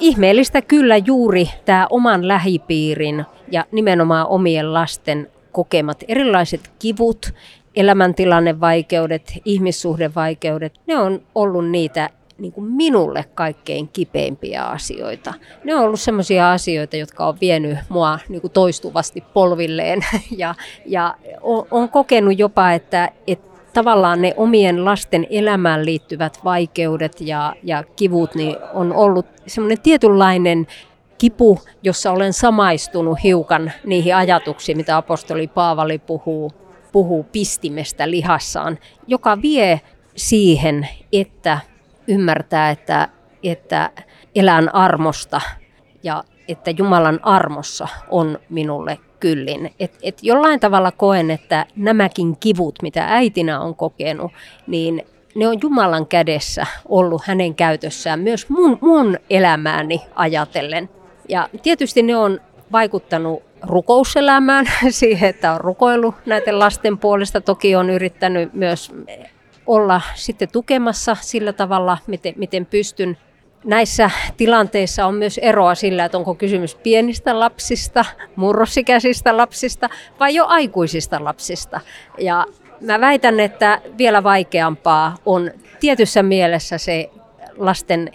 ihmeellistä 0.00 0.62
kyllä 0.62 0.96
juuri 0.96 1.50
tämä 1.64 1.86
oman 1.90 2.28
lähipiirin 2.28 3.24
ja 3.50 3.64
nimenomaan 3.72 4.26
omien 4.26 4.74
lasten 4.74 5.30
kokemat 5.52 6.04
erilaiset 6.08 6.70
kivut, 6.78 7.34
elämäntilannevaikeudet, 7.76 9.32
ihmissuhdevaikeudet, 9.44 10.80
ne 10.86 10.96
on 10.96 11.22
ollut 11.34 11.68
niitä 11.70 12.10
niin 12.38 12.52
kuin 12.52 12.66
minulle 12.66 13.24
kaikkein 13.34 13.88
kipeimpiä 13.88 14.64
asioita. 14.64 15.34
Ne 15.64 15.74
on 15.74 15.82
ollut 15.84 16.00
sellaisia 16.00 16.52
asioita, 16.52 16.96
jotka 16.96 17.26
on 17.26 17.36
vienyt 17.40 17.78
mua 17.88 18.18
niin 18.28 18.40
kuin 18.40 18.52
toistuvasti 18.52 19.24
polvilleen 19.32 20.00
ja, 20.36 20.54
ja 20.86 21.14
on, 21.42 21.66
on 21.70 21.88
kokenut 21.88 22.38
jopa, 22.38 22.72
että, 22.72 23.10
että 23.26 23.46
tavallaan 23.72 24.22
ne 24.22 24.34
omien 24.36 24.84
lasten 24.84 25.26
elämään 25.30 25.84
liittyvät 25.84 26.40
vaikeudet 26.44 27.20
ja, 27.20 27.54
ja 27.62 27.84
kivut 27.96 28.34
niin 28.34 28.56
on 28.74 28.92
ollut 28.92 29.26
semmoinen 29.46 29.80
tietynlainen 29.80 30.66
kipu, 31.18 31.58
jossa 31.82 32.12
olen 32.12 32.32
samaistunut 32.32 33.18
hiukan 33.22 33.72
niihin 33.84 34.16
ajatuksiin, 34.16 34.76
mitä 34.76 34.96
apostoli 34.96 35.46
Paavali 35.46 35.98
puhuu, 35.98 36.52
puhuu 36.92 37.22
pistimestä 37.22 38.10
lihassaan, 38.10 38.78
joka 39.06 39.42
vie 39.42 39.80
siihen, 40.16 40.88
että 41.12 41.58
ymmärtää, 42.08 42.70
että, 42.70 43.08
että 43.42 43.90
elän 44.34 44.74
armosta 44.74 45.40
ja 46.02 46.24
että 46.48 46.70
Jumalan 46.70 47.20
armossa 47.22 47.88
on 48.10 48.38
minulle 48.50 48.98
kyllin. 49.20 49.74
Et, 49.80 49.98
et 50.02 50.18
jollain 50.22 50.60
tavalla 50.60 50.92
koen, 50.92 51.30
että 51.30 51.66
nämäkin 51.76 52.36
kivut, 52.36 52.82
mitä 52.82 53.06
äitinä 53.08 53.60
on 53.60 53.74
kokenut, 53.74 54.32
niin 54.66 55.02
ne 55.34 55.48
on 55.48 55.58
Jumalan 55.62 56.06
kädessä 56.06 56.66
ollut 56.88 57.22
hänen 57.24 57.54
käytössään 57.54 58.20
myös 58.20 58.48
mun, 58.48 58.78
mun 58.80 59.18
elämääni 59.30 60.02
ajatellen. 60.14 60.88
Ja 61.28 61.48
tietysti 61.62 62.02
ne 62.02 62.16
on 62.16 62.40
vaikuttanut 62.72 63.42
rukouselämään, 63.62 64.66
siihen, 64.90 65.28
että 65.28 65.52
on 65.52 65.60
rukoillut 65.60 66.14
näiden 66.26 66.58
lasten 66.58 66.98
puolesta. 66.98 67.40
Toki 67.40 67.76
on 67.76 67.90
yrittänyt 67.90 68.54
myös 68.54 68.92
olla 69.66 70.00
sitten 70.14 70.48
tukemassa 70.52 71.16
sillä 71.20 71.52
tavalla, 71.52 71.98
miten, 72.06 72.34
miten 72.36 72.66
pystyn. 72.66 73.18
Näissä 73.64 74.10
tilanteissa 74.36 75.06
on 75.06 75.14
myös 75.14 75.38
eroa 75.38 75.74
sillä, 75.74 76.04
että 76.04 76.18
onko 76.18 76.34
kysymys 76.34 76.74
pienistä 76.74 77.40
lapsista, 77.40 78.04
murrosikäisistä 78.36 79.36
lapsista 79.36 79.88
vai 80.20 80.34
jo 80.34 80.46
aikuisista 80.46 81.24
lapsista. 81.24 81.80
Ja 82.18 82.46
mä 82.80 83.00
väitän, 83.00 83.40
että 83.40 83.80
vielä 83.98 84.22
vaikeampaa 84.22 85.14
on 85.26 85.50
tietyssä 85.80 86.22
mielessä 86.22 86.78
se 86.78 87.10
lasten 87.56 88.10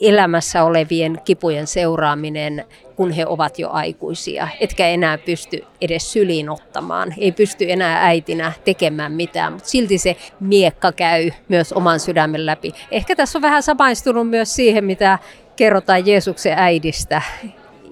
elämässä 0.00 0.64
olevien 0.64 1.20
kipujen 1.24 1.66
seuraaminen, 1.66 2.64
kun 2.96 3.10
he 3.10 3.26
ovat 3.26 3.58
jo 3.58 3.70
aikuisia, 3.70 4.48
etkä 4.60 4.88
enää 4.88 5.18
pysty 5.18 5.64
edes 5.80 6.12
syliin 6.12 6.50
ottamaan. 6.50 7.14
Ei 7.18 7.32
pysty 7.32 7.72
enää 7.72 8.06
äitinä 8.06 8.52
tekemään 8.64 9.12
mitään, 9.12 9.52
mutta 9.52 9.68
silti 9.68 9.98
se 9.98 10.16
miekka 10.40 10.92
käy 10.92 11.30
myös 11.48 11.72
oman 11.72 12.00
sydämen 12.00 12.46
läpi. 12.46 12.72
Ehkä 12.90 13.16
tässä 13.16 13.38
on 13.38 13.42
vähän 13.42 13.62
samaistunut 13.62 14.28
myös 14.28 14.54
siihen, 14.54 14.84
mitä 14.84 15.18
kerrotaan 15.56 16.06
Jeesuksen 16.06 16.58
äidistä. 16.58 17.22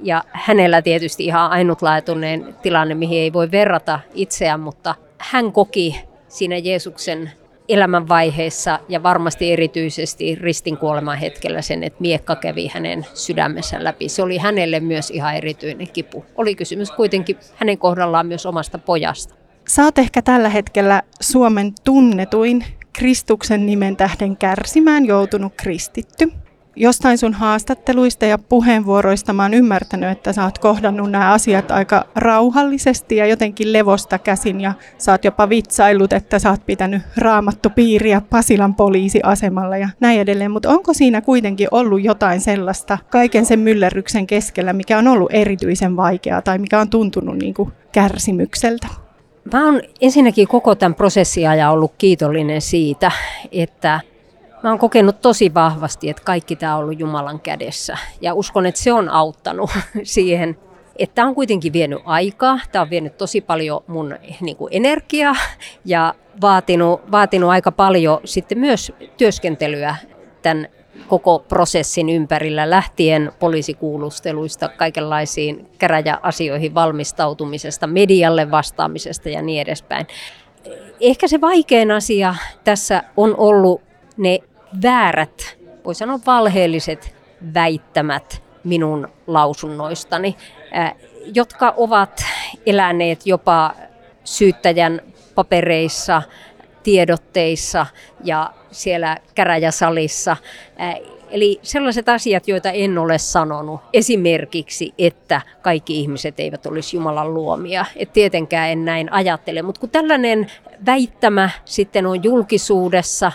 Ja 0.03 0.25
hänellä 0.33 0.83
tietysti 0.83 1.25
ihan 1.25 1.51
ainutlaatuinen 1.51 2.55
tilanne, 2.63 2.95
mihin 2.95 3.19
ei 3.19 3.33
voi 3.33 3.51
verrata 3.51 4.01
itseään, 4.15 4.61
mutta 4.61 4.95
hän 5.19 5.53
koki 5.53 6.05
siinä 6.29 6.57
Jeesuksen 6.57 7.33
elämänvaiheessa 7.69 8.79
ja 8.89 9.03
varmasti 9.03 9.53
erityisesti 9.53 10.35
ristin 10.35 10.77
kuoleman 10.77 11.19
hetkellä 11.19 11.63
sen, 11.63 11.85
että 11.85 12.01
miekka 12.01 12.37
kävi 12.37 12.71
hänen 12.75 13.07
sydämessä 13.15 13.85
läpi. 13.85 14.09
Se 14.09 14.23
oli 14.23 14.39
hänelle 14.39 14.81
myös 14.81 15.11
ihan 15.11 15.35
erityinen 15.37 15.89
kipu. 15.93 16.25
Oli 16.37 16.55
kysymys 16.55 16.91
kuitenkin 16.91 17.37
hänen 17.57 17.79
kohdallaan 17.79 18.27
myös 18.27 18.47
omasta 18.47 18.79
pojasta. 18.79 19.35
Saat 19.69 19.99
ehkä 19.99 20.23
tällä 20.23 20.49
hetkellä 20.49 21.03
Suomen 21.21 21.73
tunnetuin 21.85 22.65
Kristuksen 22.93 23.67
nimen 23.67 23.97
tähden 23.97 24.37
kärsimään 24.37 25.05
joutunut 25.05 25.53
kristitty 25.57 26.33
jostain 26.77 27.19
sun 27.19 27.33
haastatteluista 27.33 28.27
ja 28.27 28.39
puheenvuoroista 28.39 29.33
mä 29.33 29.43
oon 29.43 29.55
ymmärtänyt, 29.55 30.11
että 30.11 30.33
sä 30.33 30.45
oot 30.45 30.59
kohdannut 30.59 31.11
nämä 31.11 31.33
asiat 31.33 31.71
aika 31.71 32.05
rauhallisesti 32.15 33.17
ja 33.17 33.27
jotenkin 33.27 33.73
levosta 33.73 34.19
käsin 34.19 34.61
ja 34.61 34.73
sä 34.99 35.13
oot 35.13 35.25
jopa 35.25 35.49
vitsailut, 35.49 36.13
että 36.13 36.39
sä 36.39 36.51
oot 36.51 36.67
pitänyt 36.67 37.03
raamattu 37.17 37.71
piiriä 37.71 38.23
Pasilan 38.31 38.75
poliisiasemalla 38.75 39.77
ja 39.77 39.89
näin 40.01 40.21
edelleen. 40.21 40.51
Mutta 40.51 40.71
onko 40.71 40.95
siinä 40.95 41.21
kuitenkin 41.21 41.69
ollut 41.71 42.05
jotain 42.05 42.41
sellaista 42.41 42.99
kaiken 43.11 43.47
sen 43.47 43.61
myllerryksen 43.61 44.27
keskellä, 44.27 44.73
mikä 44.73 44.99
on 44.99 45.09
ollut 45.09 45.33
erityisen 45.33 45.97
vaikeaa 45.97 46.43
tai 46.43 46.59
mikä 46.59 46.81
on 46.81 46.91
tuntunut 46.91 47.39
niin 47.39 47.55
kuin 47.55 47.73
kärsimykseltä? 47.93 48.87
Mä 49.53 49.65
oon 49.65 49.83
ensinnäkin 50.01 50.49
koko 50.49 50.75
tämän 50.75 50.95
prosessin 50.95 51.49
ajan 51.49 51.73
ollut 51.73 51.95
kiitollinen 51.99 52.61
siitä, 52.61 53.11
että 53.53 54.01
Mä 54.65 54.71
oon 54.71 54.79
kokenut 54.79 55.21
tosi 55.21 55.55
vahvasti, 55.55 56.11
että 56.11 56.23
kaikki 56.25 56.57
tämä 56.57 56.77
on 56.77 56.83
ollut 56.83 57.01
Jumalan 57.01 57.41
kädessä. 57.41 57.99
Ja 58.21 58.35
uskon, 58.35 58.67
että 58.67 58.81
se 58.81 58.93
on 58.93 59.09
auttanut 59.09 59.71
siihen, 60.03 60.57
että 60.97 61.15
tämä 61.15 61.29
on 61.29 61.35
kuitenkin 61.35 61.73
vienyt 61.73 61.99
aikaa. 62.05 62.61
Tämä 62.73 62.83
on 62.83 62.91
vienyt 62.91 63.19
tosi 63.19 63.41
paljon 63.41 63.81
mun 63.87 64.15
niin 64.41 64.57
kuin 64.57 64.69
energiaa 64.73 65.37
ja 65.85 66.15
vaatinut, 66.41 67.11
vaatinut 67.13 67.51
aika 67.51 67.73
paljon 67.73 68.21
sitten 68.25 68.59
myös 68.59 68.93
työskentelyä 69.17 69.97
tämän 70.43 70.69
koko 71.09 71.39
prosessin 71.39 72.09
ympärillä 72.09 72.71
lähtien 72.71 73.33
poliisikuulusteluista, 73.39 74.69
kaikenlaisiin 74.69 75.69
käräjäasioihin 75.79 76.75
valmistautumisesta, 76.75 77.87
medialle 77.87 78.51
vastaamisesta 78.51 79.29
ja 79.29 79.43
niin 79.43 79.61
edespäin. 79.61 80.07
Ehkä 81.01 81.29
se 81.29 81.41
vaikein 81.41 81.91
asia 81.91 82.35
tässä 82.65 83.03
on 83.17 83.35
ollut 83.37 83.83
ne 84.17 84.41
väärät, 84.83 85.59
voi 85.85 85.95
sanoa 85.95 86.19
valheelliset 86.27 87.17
väittämät 87.55 88.43
minun 88.65 89.09
lausunnoistani, 89.27 90.37
jotka 91.35 91.75
ovat 91.77 92.25
eläneet 92.67 93.27
jopa 93.27 93.75
syyttäjän 94.25 95.01
papereissa, 95.35 96.23
tiedotteissa 96.83 97.87
ja 98.25 98.53
siellä 98.71 99.17
käräjäsalissa. 99.35 100.37
Eli 101.31 101.61
sellaiset 101.63 102.09
asiat, 102.09 102.49
joita 102.49 102.71
en 102.71 102.99
ole 102.99 103.19
sanonut, 103.19 103.81
esimerkiksi, 103.93 104.95
että 104.99 105.41
kaikki 105.63 106.01
ihmiset 106.01 106.41
eivät 106.41 106.67
olisi 106.67 106.97
Jumalan 106.97 107.35
luomia. 107.35 107.85
Et 107.97 108.13
tietenkään 108.13 108.71
en 108.71 108.85
näin 108.85 109.13
ajattele, 109.13 109.63
mutta 109.63 109.81
kun 109.81 109.91
tällainen 109.91 110.47
väittämä 110.87 111.51
sitten 111.65 112.07
on 112.07 112.25
julkisuudessa, 112.25 113.33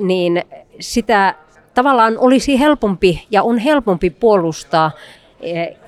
niin 0.00 0.42
sitä 0.80 1.34
tavallaan 1.74 2.18
olisi 2.18 2.60
helpompi 2.60 3.26
ja 3.30 3.42
on 3.42 3.58
helpompi 3.58 4.10
puolustaa 4.10 4.90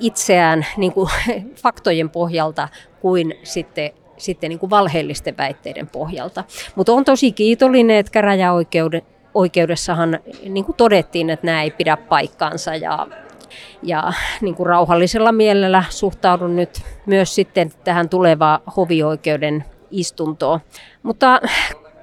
itseään 0.00 0.66
niin 0.76 0.92
kuin, 0.92 1.10
faktojen 1.62 2.10
pohjalta 2.10 2.68
kuin 3.00 3.34
sitten 3.42 3.90
sitten 4.16 4.48
niin 4.48 4.58
kuin 4.58 4.70
valheellisten 4.70 5.36
väitteiden 5.36 5.88
pohjalta. 5.88 6.44
Mutta 6.74 6.92
on 6.92 7.04
tosi 7.04 7.32
kiitollinen, 7.32 7.96
että 7.96 8.12
käräjäoikeudessahan 8.12 10.18
niin 10.48 10.64
kuin 10.64 10.76
todettiin, 10.76 11.30
että 11.30 11.46
nämä 11.46 11.62
ei 11.62 11.70
pidä 11.70 11.96
paikkaansa 11.96 12.74
ja, 12.74 13.06
ja 13.82 14.12
niin 14.40 14.54
kuin 14.54 14.66
rauhallisella 14.66 15.32
mielellä 15.32 15.84
suhtaudun 15.90 16.56
nyt 16.56 16.82
myös 17.06 17.34
sitten 17.34 17.72
tähän 17.84 18.08
tulevaan 18.08 18.60
hovioikeuden 18.76 19.64
istuntoon. 19.92 20.60
Mutta 21.02 21.40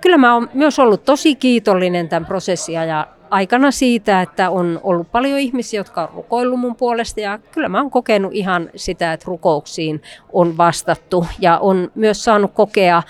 kyllä 0.02 0.18
mä 0.18 0.34
oon 0.34 0.50
myös 0.54 0.80
ollut 0.80 1.06
tosi 1.06 1.36
kiitollinen 1.36 2.10
tämän 2.10 2.26
prosessia 2.26 2.86
ja 2.86 3.08
aikana 3.30 3.72
siitä, 3.72 4.22
että 4.22 4.50
on 4.50 4.80
ollut 4.84 5.12
paljon 5.12 5.40
ihmisiä, 5.40 5.80
jotka 5.80 6.02
on 6.02 6.10
rukoillut 6.14 6.60
mun 6.60 6.76
puolesta 6.76 7.20
ja 7.20 7.40
kyllä 7.52 7.70
mä 7.70 7.82
oon 7.82 7.92
kokenut 7.92 8.34
ihan 8.34 8.70
sitä, 8.76 9.14
että 9.14 9.26
rukouksiin 9.28 10.02
on 10.34 10.58
vastattu 10.58 11.26
ja 11.40 11.58
on 11.58 11.92
myös 11.96 12.24
saanut 12.24 12.52
kokea 12.54 13.04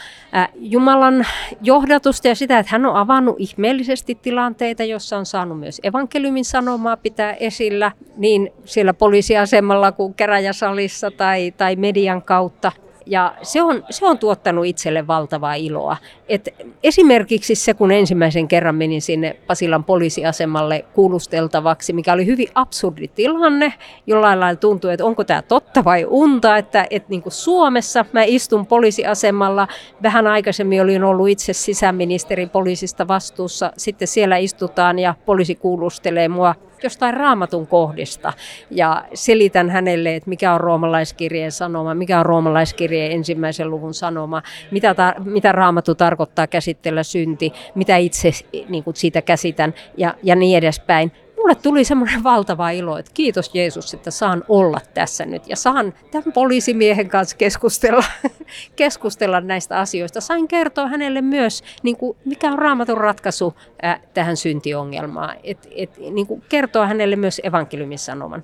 Jumalan 0.56 1.26
johdatusta 1.62 2.28
ja 2.28 2.36
sitä, 2.36 2.60
että 2.60 2.72
hän 2.72 2.86
on 2.86 2.96
avannut 2.96 3.36
ihmeellisesti 3.40 4.16
tilanteita, 4.16 4.84
jossa 4.84 5.18
on 5.18 5.26
saanut 5.26 5.60
myös 5.60 5.82
evankeliumin 5.84 6.46
sanomaa 6.46 6.98
pitää 6.98 7.34
esillä 7.34 7.92
niin 8.18 8.52
siellä 8.66 8.94
poliisiasemalla 8.94 9.92
kuin 9.92 10.14
käräjäsalissa 10.14 11.12
tai, 11.12 11.52
tai 11.52 11.76
median 11.76 12.22
kautta. 12.22 12.72
Ja 13.10 13.36
se 13.42 13.62
on, 13.62 13.84
se 13.90 14.06
on 14.06 14.18
tuottanut 14.18 14.66
itselle 14.66 15.08
valtavaa 15.08 15.54
iloa. 15.54 15.98
Et 16.28 16.50
esimerkiksi 16.84 17.56
se, 17.56 17.74
kun 17.74 17.92
ensimmäisen 17.92 18.48
kerran 18.48 18.76
menin 18.76 19.02
sinne 19.02 19.36
Pasilan 19.48 19.84
poliisiasemalle 19.84 20.86
kuulusteltavaksi, 20.94 21.94
mikä 21.94 22.14
oli 22.14 22.26
hyvin 22.26 22.48
absurdi 22.56 23.08
tilanne. 23.08 23.74
Jollain 24.08 24.40
lailla 24.40 24.60
tuntui, 24.60 24.94
että 24.94 25.06
onko 25.06 25.24
tämä 25.24 25.42
totta 25.42 25.84
vai 25.84 26.06
unta, 26.10 26.58
että, 26.58 26.88
että 26.90 27.10
niin 27.10 27.22
kuin 27.22 27.34
Suomessa 27.34 28.06
mä 28.12 28.24
istun 28.24 28.66
poliisiasemalla. 28.66 29.68
Vähän 30.04 30.28
aikaisemmin 30.28 30.82
olin 30.82 31.04
ollut 31.04 31.30
itse 31.30 31.54
sisäministeri 31.54 32.48
poliisista 32.48 33.08
vastuussa. 33.08 33.72
Sitten 33.78 34.08
siellä 34.08 34.38
istutaan 34.38 35.00
ja 35.00 35.16
poliisi 35.26 35.56
kuulustelee 35.56 36.28
mua 36.28 36.56
jostain 36.84 37.14
raamatun 37.14 37.68
kohdista. 37.68 38.34
Ja 38.72 39.06
selitän 39.14 39.70
hänelle, 39.70 40.16
että 40.16 40.30
mikä 40.30 40.54
on 40.54 40.62
roomalaiskirjeen 40.62 41.52
sanoma, 41.52 41.94
mikä 41.94 42.20
on 42.20 42.26
roomalaiskirjeen 42.26 43.12
ensimmäisen 43.12 43.70
luvun 43.70 43.94
sanoma, 43.94 44.42
mitä, 44.72 44.94
ta- 44.94 45.16
mitä 45.26 45.52
raamattu 45.52 45.96
tarkoittaa 45.96 46.48
käsitellä 46.48 47.04
synti, 47.04 47.54
mitä 47.76 47.98
itse 47.98 48.32
niin 48.70 48.84
kuin 48.84 48.96
siitä 48.96 49.22
käsitän 49.22 49.74
ja, 49.98 50.14
ja 50.24 50.36
niin 50.36 50.58
edespäin 50.58 51.12
mulle 51.40 51.56
tuli 51.56 51.84
semmoinen 51.84 52.24
valtava 52.24 52.70
ilo, 52.70 52.98
että 52.98 53.12
kiitos 53.14 53.52
Jeesus, 53.54 53.94
että 53.94 54.12
saan 54.12 54.44
olla 54.48 54.80
tässä 54.94 55.26
nyt 55.26 55.48
ja 55.48 55.56
saan 55.56 55.94
tämän 56.12 56.34
poliisimiehen 56.34 57.10
kanssa 57.10 57.38
keskustella, 57.38 58.04
keskustella 58.76 59.42
näistä 59.42 59.80
asioista. 59.80 60.22
Sain 60.22 60.48
kertoa 60.48 60.88
hänelle 60.88 61.22
myös, 61.22 61.64
niin 61.84 61.98
kuin, 61.98 62.18
mikä 62.26 62.52
on 62.52 62.60
raamatun 62.60 62.98
ratkaisu 62.98 63.54
äh, 63.86 64.02
tähän 64.14 64.38
syntiongelmaan, 64.38 65.36
et, 65.44 65.68
et, 65.76 65.98
niin 65.98 66.28
kuin 66.28 66.44
kertoa 66.50 66.88
hänelle 66.88 67.16
myös 67.16 67.42
evankeliumin 67.44 68.00
sanoman. 68.00 68.44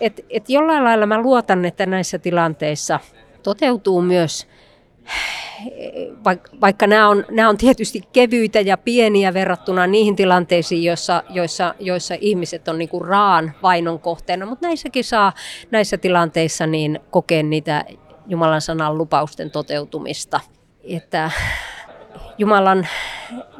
Et, 0.00 0.24
et 0.30 0.50
jollain 0.50 0.84
lailla 0.84 1.06
mä 1.06 1.20
luotan, 1.20 1.64
että 1.64 1.86
näissä 1.86 2.18
tilanteissa 2.18 3.00
toteutuu 3.42 4.02
myös 4.02 4.48
vaikka 6.60 6.86
nämä 6.86 7.08
on, 7.08 7.24
nämä 7.30 7.48
on 7.48 7.56
tietysti 7.56 8.02
kevyitä 8.12 8.60
ja 8.60 8.76
pieniä 8.76 9.34
verrattuna 9.34 9.86
niihin 9.86 10.16
tilanteisiin, 10.16 10.84
joissa, 10.84 11.22
joissa, 11.30 11.74
joissa 11.80 12.14
ihmiset 12.20 12.68
on 12.68 12.78
niin 12.78 12.88
kuin 12.88 13.04
raan 13.04 13.52
vainon 13.62 14.00
kohteena, 14.00 14.46
mutta 14.46 14.66
näissäkin 14.66 15.04
saa 15.04 15.32
näissä 15.70 15.98
tilanteissa 15.98 16.66
niin 16.66 17.00
kokea 17.10 17.42
niitä 17.42 17.84
Jumalan 18.26 18.60
sanan 18.60 18.98
lupausten 18.98 19.50
toteutumista. 19.50 20.40
Että 20.84 21.30
Jumalan, 22.38 22.88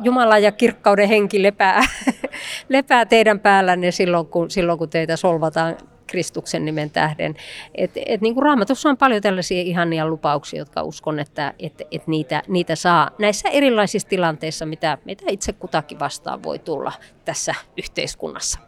Jumala 0.02 0.38
ja 0.38 0.52
kirkkauden 0.52 1.08
henki 1.08 1.42
lepää, 1.42 1.82
lepää 2.68 3.06
teidän 3.06 3.40
päällänne 3.40 3.90
silloin 3.90 4.26
kun, 4.26 4.50
silloin, 4.50 4.78
kun 4.78 4.90
teitä 4.90 5.16
solvataan 5.16 5.76
Kristuksen 6.08 6.64
nimen 6.64 6.90
tähden. 6.90 7.34
Et, 7.74 7.90
et 8.06 8.20
niin 8.20 8.34
kuin 8.34 8.44
Raamatussa 8.44 8.88
on 8.88 8.96
paljon 8.96 9.22
tällaisia 9.22 9.62
ihania 9.62 10.06
lupauksia, 10.06 10.58
jotka 10.58 10.82
uskon, 10.82 11.18
että 11.18 11.54
et, 11.58 11.82
et 11.90 12.06
niitä, 12.06 12.42
niitä 12.48 12.76
saa 12.76 13.10
näissä 13.18 13.48
erilaisissa 13.48 14.08
tilanteissa, 14.08 14.66
mitä, 14.66 14.98
mitä 15.04 15.24
itse 15.28 15.52
kutakin 15.52 15.98
vastaan 15.98 16.42
voi 16.42 16.58
tulla 16.58 16.92
tässä 17.24 17.54
yhteiskunnassa. 17.76 18.58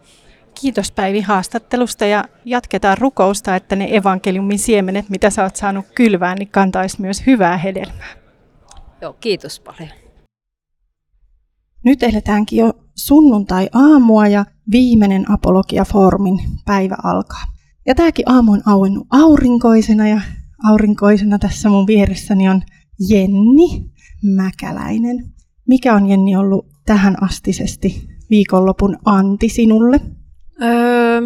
Kiitos 0.61 0.93
Päivi 0.93 1.21
haastattelusta 1.21 2.07
ja 2.07 2.25
jatketaan 2.45 2.99
rukousta, 2.99 3.57
että 3.57 3.77
ne 3.77 3.97
evankeliumin 3.97 4.59
siemenet, 4.59 5.09
mitä 5.09 5.31
sä 5.31 5.43
oot 5.43 5.57
saanut 5.57 5.87
kylvää, 5.95 6.35
niin 6.35 6.49
kantaisi 6.49 7.01
myös 7.01 7.27
hyvää 7.27 7.57
hedelmää. 7.57 8.09
Joo, 9.01 9.13
kiitos 9.13 9.61
paljon. 9.61 9.91
Nyt 11.85 12.03
eletäänkin 12.03 12.59
jo 12.59 12.73
sunnuntai-aamua 12.95 14.27
ja 14.27 14.45
viimeinen 14.73 15.31
Apologia-foorumin 15.31 16.41
päivä 16.65 16.97
alkaa. 17.05 17.45
Ja 17.87 17.95
tämäkin 17.95 18.31
aamu 18.31 18.53
on 18.53 18.63
auennut 18.67 19.07
aurinkoisena 19.11 20.09
ja 20.09 20.21
aurinkoisena 20.65 21.39
tässä 21.39 21.69
mun 21.69 21.87
vieressäni 21.87 22.49
on 22.49 22.63
Jenni 23.09 23.91
Mäkäläinen. 24.37 25.17
Mikä 25.69 25.95
on 25.95 26.07
Jenni 26.07 26.37
ollut 26.37 26.67
tähän 26.87 27.23
astisesti 27.23 28.09
viikonlopun 28.31 28.99
anti 29.05 29.49
sinulle? 29.49 30.01
Öö, 30.63 31.21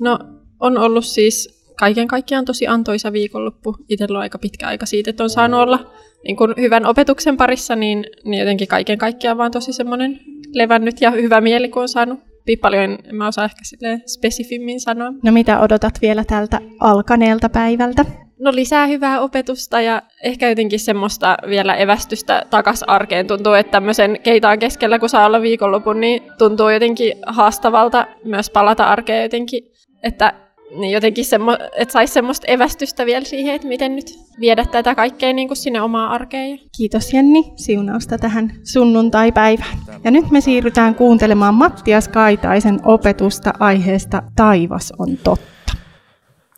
no 0.00 0.18
on 0.60 0.78
ollut 0.78 1.04
siis 1.04 1.64
kaiken 1.78 2.08
kaikkiaan 2.08 2.44
tosi 2.44 2.66
antoisa 2.66 3.12
viikonloppu. 3.12 3.76
Itsellä 3.88 4.18
on 4.18 4.22
aika 4.22 4.38
pitkä 4.38 4.66
aika 4.66 4.86
siitä, 4.86 5.10
että 5.10 5.22
on 5.22 5.30
saanut 5.30 5.60
olla 5.60 5.90
niin 6.24 6.36
kuin 6.36 6.54
hyvän 6.56 6.86
opetuksen 6.86 7.36
parissa, 7.36 7.76
niin, 7.76 8.06
niin 8.24 8.40
jotenkin 8.40 8.68
kaiken 8.68 8.98
kaikkiaan 8.98 9.38
vaan 9.38 9.50
tosi 9.50 9.72
semmoinen 9.72 10.20
levännyt 10.52 11.00
ja 11.00 11.10
hyvä 11.10 11.40
mieli, 11.40 11.68
kun 11.68 11.82
on 11.82 11.88
saanut 11.88 12.20
paljon, 12.60 12.98
en 13.08 13.14
mä 13.14 13.26
osaa 13.26 13.44
ehkä 13.44 13.60
sille 13.62 14.00
spesifimmin 14.06 14.80
sanoa. 14.80 15.12
No 15.22 15.32
mitä 15.32 15.60
odotat 15.60 15.94
vielä 16.02 16.24
tältä 16.24 16.60
alkaneelta 16.80 17.48
päivältä? 17.48 18.04
No 18.40 18.54
lisää 18.54 18.86
hyvää 18.86 19.20
opetusta 19.20 19.80
ja 19.80 20.02
ehkä 20.24 20.48
jotenkin 20.48 20.80
semmoista 20.80 21.36
vielä 21.48 21.74
evästystä 21.74 22.42
takas 22.50 22.82
arkeen. 22.82 23.26
Tuntuu, 23.26 23.52
että 23.52 23.70
tämmöisen 23.72 24.18
keitaan 24.22 24.58
keskellä, 24.58 24.98
kun 24.98 25.08
saa 25.08 25.26
olla 25.26 25.42
viikonlopun, 25.42 26.00
niin 26.00 26.22
tuntuu 26.38 26.68
jotenkin 26.68 27.12
haastavalta 27.26 28.06
myös 28.24 28.50
palata 28.50 28.84
arkeen 28.84 29.22
jotenkin. 29.22 29.64
Että 30.02 30.32
niin 30.74 30.92
jotenkin 30.92 31.24
semmo, 31.24 31.56
että 31.76 31.92
saisi 31.92 32.12
semmoista 32.14 32.46
evästystä 32.46 33.06
vielä 33.06 33.24
siihen, 33.24 33.54
että 33.54 33.68
miten 33.68 33.96
nyt 33.96 34.18
viedä 34.40 34.64
tätä 34.64 34.94
kaikkea 34.94 35.32
niin 35.32 35.48
kuin 35.48 35.56
sinne 35.56 35.82
omaan 35.82 36.10
arkeen. 36.10 36.58
Kiitos 36.76 37.12
Jenni 37.12 37.52
siunausta 37.56 38.18
tähän 38.18 38.52
sunnuntai-päivään. 38.72 39.78
Ja 40.04 40.10
nyt 40.10 40.30
me 40.30 40.40
siirrytään 40.40 40.94
kuuntelemaan 40.94 41.54
Mattias 41.54 42.08
Kaitaisen 42.08 42.80
opetusta 42.84 43.52
aiheesta 43.58 44.22
Taivas 44.36 44.92
on 44.98 45.16
totta. 45.24 45.72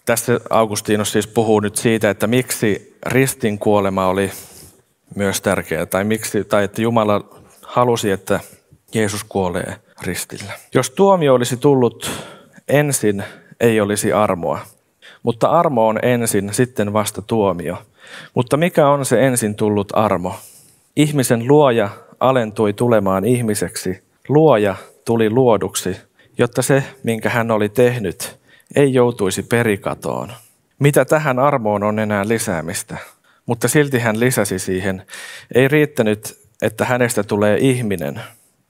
Tässä 0.06 0.40
Augustinos 0.50 1.12
siis 1.12 1.26
puhuu 1.26 1.60
nyt 1.60 1.76
siitä, 1.76 2.10
että 2.10 2.26
miksi 2.26 2.96
ristin 3.06 3.58
kuolema 3.58 4.06
oli 4.06 4.30
myös 5.14 5.40
tärkeä, 5.40 5.86
tai, 5.86 6.04
miksi, 6.04 6.44
tai 6.44 6.64
että 6.64 6.82
Jumala 6.82 7.28
halusi, 7.62 8.10
että 8.10 8.40
Jeesus 8.94 9.24
kuolee 9.24 9.76
ristillä. 10.02 10.52
Jos 10.74 10.90
tuomio 10.90 11.34
olisi 11.34 11.56
tullut 11.56 12.10
ensin 12.68 13.24
ei 13.60 13.80
olisi 13.80 14.12
armoa. 14.12 14.58
Mutta 15.22 15.48
armo 15.48 15.88
on 15.88 15.98
ensin, 16.02 16.54
sitten 16.54 16.92
vasta 16.92 17.22
tuomio. 17.22 17.82
Mutta 18.34 18.56
mikä 18.56 18.88
on 18.88 19.04
se 19.04 19.26
ensin 19.26 19.54
tullut 19.54 19.88
armo? 19.92 20.34
Ihmisen 20.96 21.48
luoja 21.48 21.88
alentui 22.20 22.72
tulemaan 22.72 23.24
ihmiseksi. 23.24 24.02
Luoja 24.28 24.74
tuli 25.04 25.30
luoduksi, 25.30 25.96
jotta 26.38 26.62
se, 26.62 26.82
minkä 27.02 27.28
hän 27.28 27.50
oli 27.50 27.68
tehnyt, 27.68 28.38
ei 28.76 28.94
joutuisi 28.94 29.42
perikatoon. 29.42 30.32
Mitä 30.78 31.04
tähän 31.04 31.38
armoon 31.38 31.82
on 31.82 31.98
enää 31.98 32.28
lisäämistä? 32.28 32.96
Mutta 33.46 33.68
silti 33.68 33.98
hän 33.98 34.20
lisäsi 34.20 34.58
siihen, 34.58 35.02
ei 35.54 35.68
riittänyt, 35.68 36.38
että 36.62 36.84
hänestä 36.84 37.22
tulee 37.22 37.58
ihminen. 37.60 38.20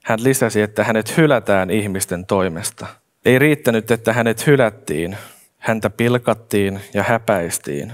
Hän 0.03 0.23
lisäsi, 0.23 0.61
että 0.61 0.83
hänet 0.83 1.17
hylätään 1.17 1.69
ihmisten 1.69 2.25
toimesta. 2.25 2.87
Ei 3.27 3.39
riittänyt, 3.39 3.91
että 3.91 4.13
hänet 4.13 4.47
hylättiin, 4.47 5.17
häntä 5.57 5.89
pilkattiin 5.89 6.79
ja 6.93 7.03
häpäistiin. 7.03 7.93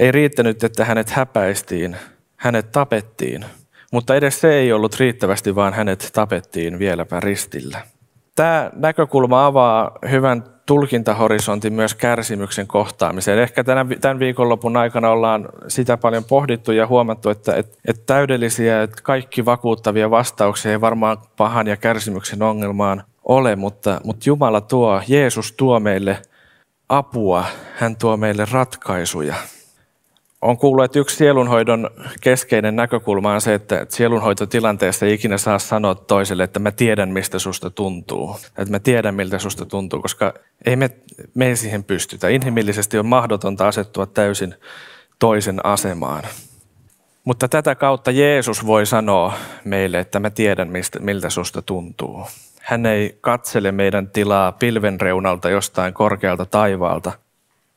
Ei 0.00 0.12
riittänyt, 0.12 0.64
että 0.64 0.84
hänet 0.84 1.10
häpäistiin, 1.10 1.96
hänet 2.36 2.72
tapettiin. 2.72 3.44
Mutta 3.92 4.16
edes 4.16 4.40
se 4.40 4.54
ei 4.54 4.72
ollut 4.72 5.00
riittävästi, 5.00 5.54
vaan 5.54 5.72
hänet 5.72 6.10
tapettiin 6.12 6.78
vieläpä 6.78 7.20
ristillä. 7.20 7.80
Tämä 8.34 8.70
näkökulma 8.74 9.46
avaa 9.46 9.98
hyvän 10.10 10.44
tulkintahorisontin 10.66 11.72
myös 11.72 11.94
kärsimyksen 11.94 12.66
kohtaamiseen. 12.66 13.38
Ehkä 13.38 13.64
tämän, 13.64 14.18
viikonlopun 14.18 14.76
aikana 14.76 15.10
ollaan 15.10 15.48
sitä 15.68 15.96
paljon 15.96 16.24
pohdittu 16.24 16.72
ja 16.72 16.86
huomattu, 16.86 17.30
että, 17.30 17.54
että, 17.56 17.78
että 17.88 18.02
täydellisiä, 18.06 18.82
että 18.82 19.02
kaikki 19.02 19.44
vakuuttavia 19.44 20.10
vastauksia 20.10 20.72
ei 20.72 20.80
varmaan 20.80 21.18
pahan 21.36 21.66
ja 21.66 21.76
kärsimyksen 21.76 22.42
ongelmaan 22.42 23.04
ole, 23.24 23.56
mutta, 23.56 24.00
mutta 24.04 24.22
Jumala 24.26 24.60
tuo, 24.60 25.02
Jeesus 25.08 25.52
tuo 25.52 25.80
meille 25.80 26.22
apua, 26.88 27.44
hän 27.74 27.96
tuo 27.96 28.16
meille 28.16 28.46
ratkaisuja. 28.52 29.34
On 30.42 30.58
kuullut, 30.58 30.84
että 30.84 30.98
yksi 30.98 31.16
sielunhoidon 31.16 31.90
keskeinen 32.20 32.76
näkökulma 32.76 33.34
on 33.34 33.40
se, 33.40 33.54
että 33.54 33.86
sielunhoitotilanteessa 33.88 35.06
ei 35.06 35.14
ikinä 35.14 35.38
saa 35.38 35.58
sanoa 35.58 35.94
toiselle, 35.94 36.44
että 36.44 36.58
mä 36.60 36.70
tiedän, 36.70 37.08
mistä 37.08 37.38
susta 37.38 37.70
tuntuu. 37.70 38.36
Että 38.46 38.70
mä 38.70 38.78
tiedän, 38.78 39.14
miltä 39.14 39.38
susta 39.38 39.66
tuntuu, 39.66 40.02
koska 40.02 40.34
ei 40.66 40.76
me, 40.76 40.90
me 41.34 41.46
ei 41.46 41.56
siihen 41.56 41.84
pystytä. 41.84 42.28
Inhimillisesti 42.28 42.98
on 42.98 43.06
mahdotonta 43.06 43.68
asettua 43.68 44.06
täysin 44.06 44.54
toisen 45.18 45.66
asemaan. 45.66 46.22
Mutta 47.24 47.48
tätä 47.48 47.74
kautta 47.74 48.10
Jeesus 48.10 48.66
voi 48.66 48.86
sanoa 48.86 49.32
meille, 49.64 49.98
että 49.98 50.20
mä 50.20 50.30
tiedän, 50.30 50.68
mistä, 50.68 50.98
miltä 50.98 51.30
susta 51.30 51.62
tuntuu. 51.62 52.26
Hän 52.68 52.86
ei 52.86 53.18
katsele 53.20 53.72
meidän 53.72 54.08
tilaa 54.08 54.52
pilven 54.52 55.00
reunalta 55.00 55.50
jostain 55.50 55.94
korkealta 55.94 56.46
taivaalta. 56.46 57.12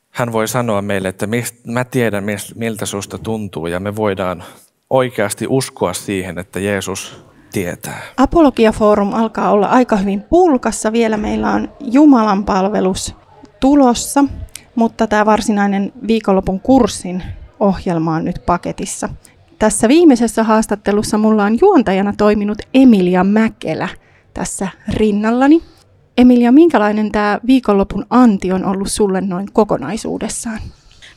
Hän 0.10 0.32
voi 0.32 0.48
sanoa 0.48 0.82
meille, 0.82 1.08
että 1.08 1.28
mä 1.68 1.84
tiedän, 1.84 2.24
miltä 2.56 2.86
susta 2.86 3.18
tuntuu 3.18 3.68
ja 3.68 3.80
me 3.80 3.96
voidaan 3.96 4.44
oikeasti 4.90 5.46
uskoa 5.50 5.94
siihen, 5.94 6.38
että 6.38 6.60
Jeesus 6.60 7.26
tietää. 7.52 8.02
Apologia-foorum 8.18 9.14
alkaa 9.14 9.52
olla 9.52 9.68
aika 9.68 9.96
hyvin 9.96 10.22
pulkassa. 10.22 10.92
Vielä 10.92 11.18
meillä 11.18 11.52
on 11.52 11.70
Jumalan 11.80 12.46
palvelus 12.46 13.16
tulossa, 13.60 14.24
mutta 14.76 15.08
tämä 15.08 15.26
varsinainen 15.26 15.94
viikonlopun 16.08 16.60
kurssin 16.60 17.24
ohjelma 17.60 18.16
on 18.16 18.26
nyt 18.26 18.42
paketissa. 18.46 19.10
Tässä 19.60 19.88
viimeisessä 19.88 20.44
haastattelussa 20.44 21.18
mulla 21.18 21.44
on 21.44 21.58
juontajana 21.62 22.14
toiminut 22.18 22.58
Emilia 22.74 23.24
Mäkelä– 23.24 23.90
tässä 24.34 24.68
rinnallani. 24.90 25.62
Emilia, 26.18 26.52
minkälainen 26.52 27.12
tämä 27.12 27.40
viikonlopun 27.48 28.06
anti 28.10 28.52
on 28.52 28.66
ollut 28.66 28.92
sulle 28.92 29.22
noin 29.22 29.48
kokonaisuudessaan? 29.54 30.60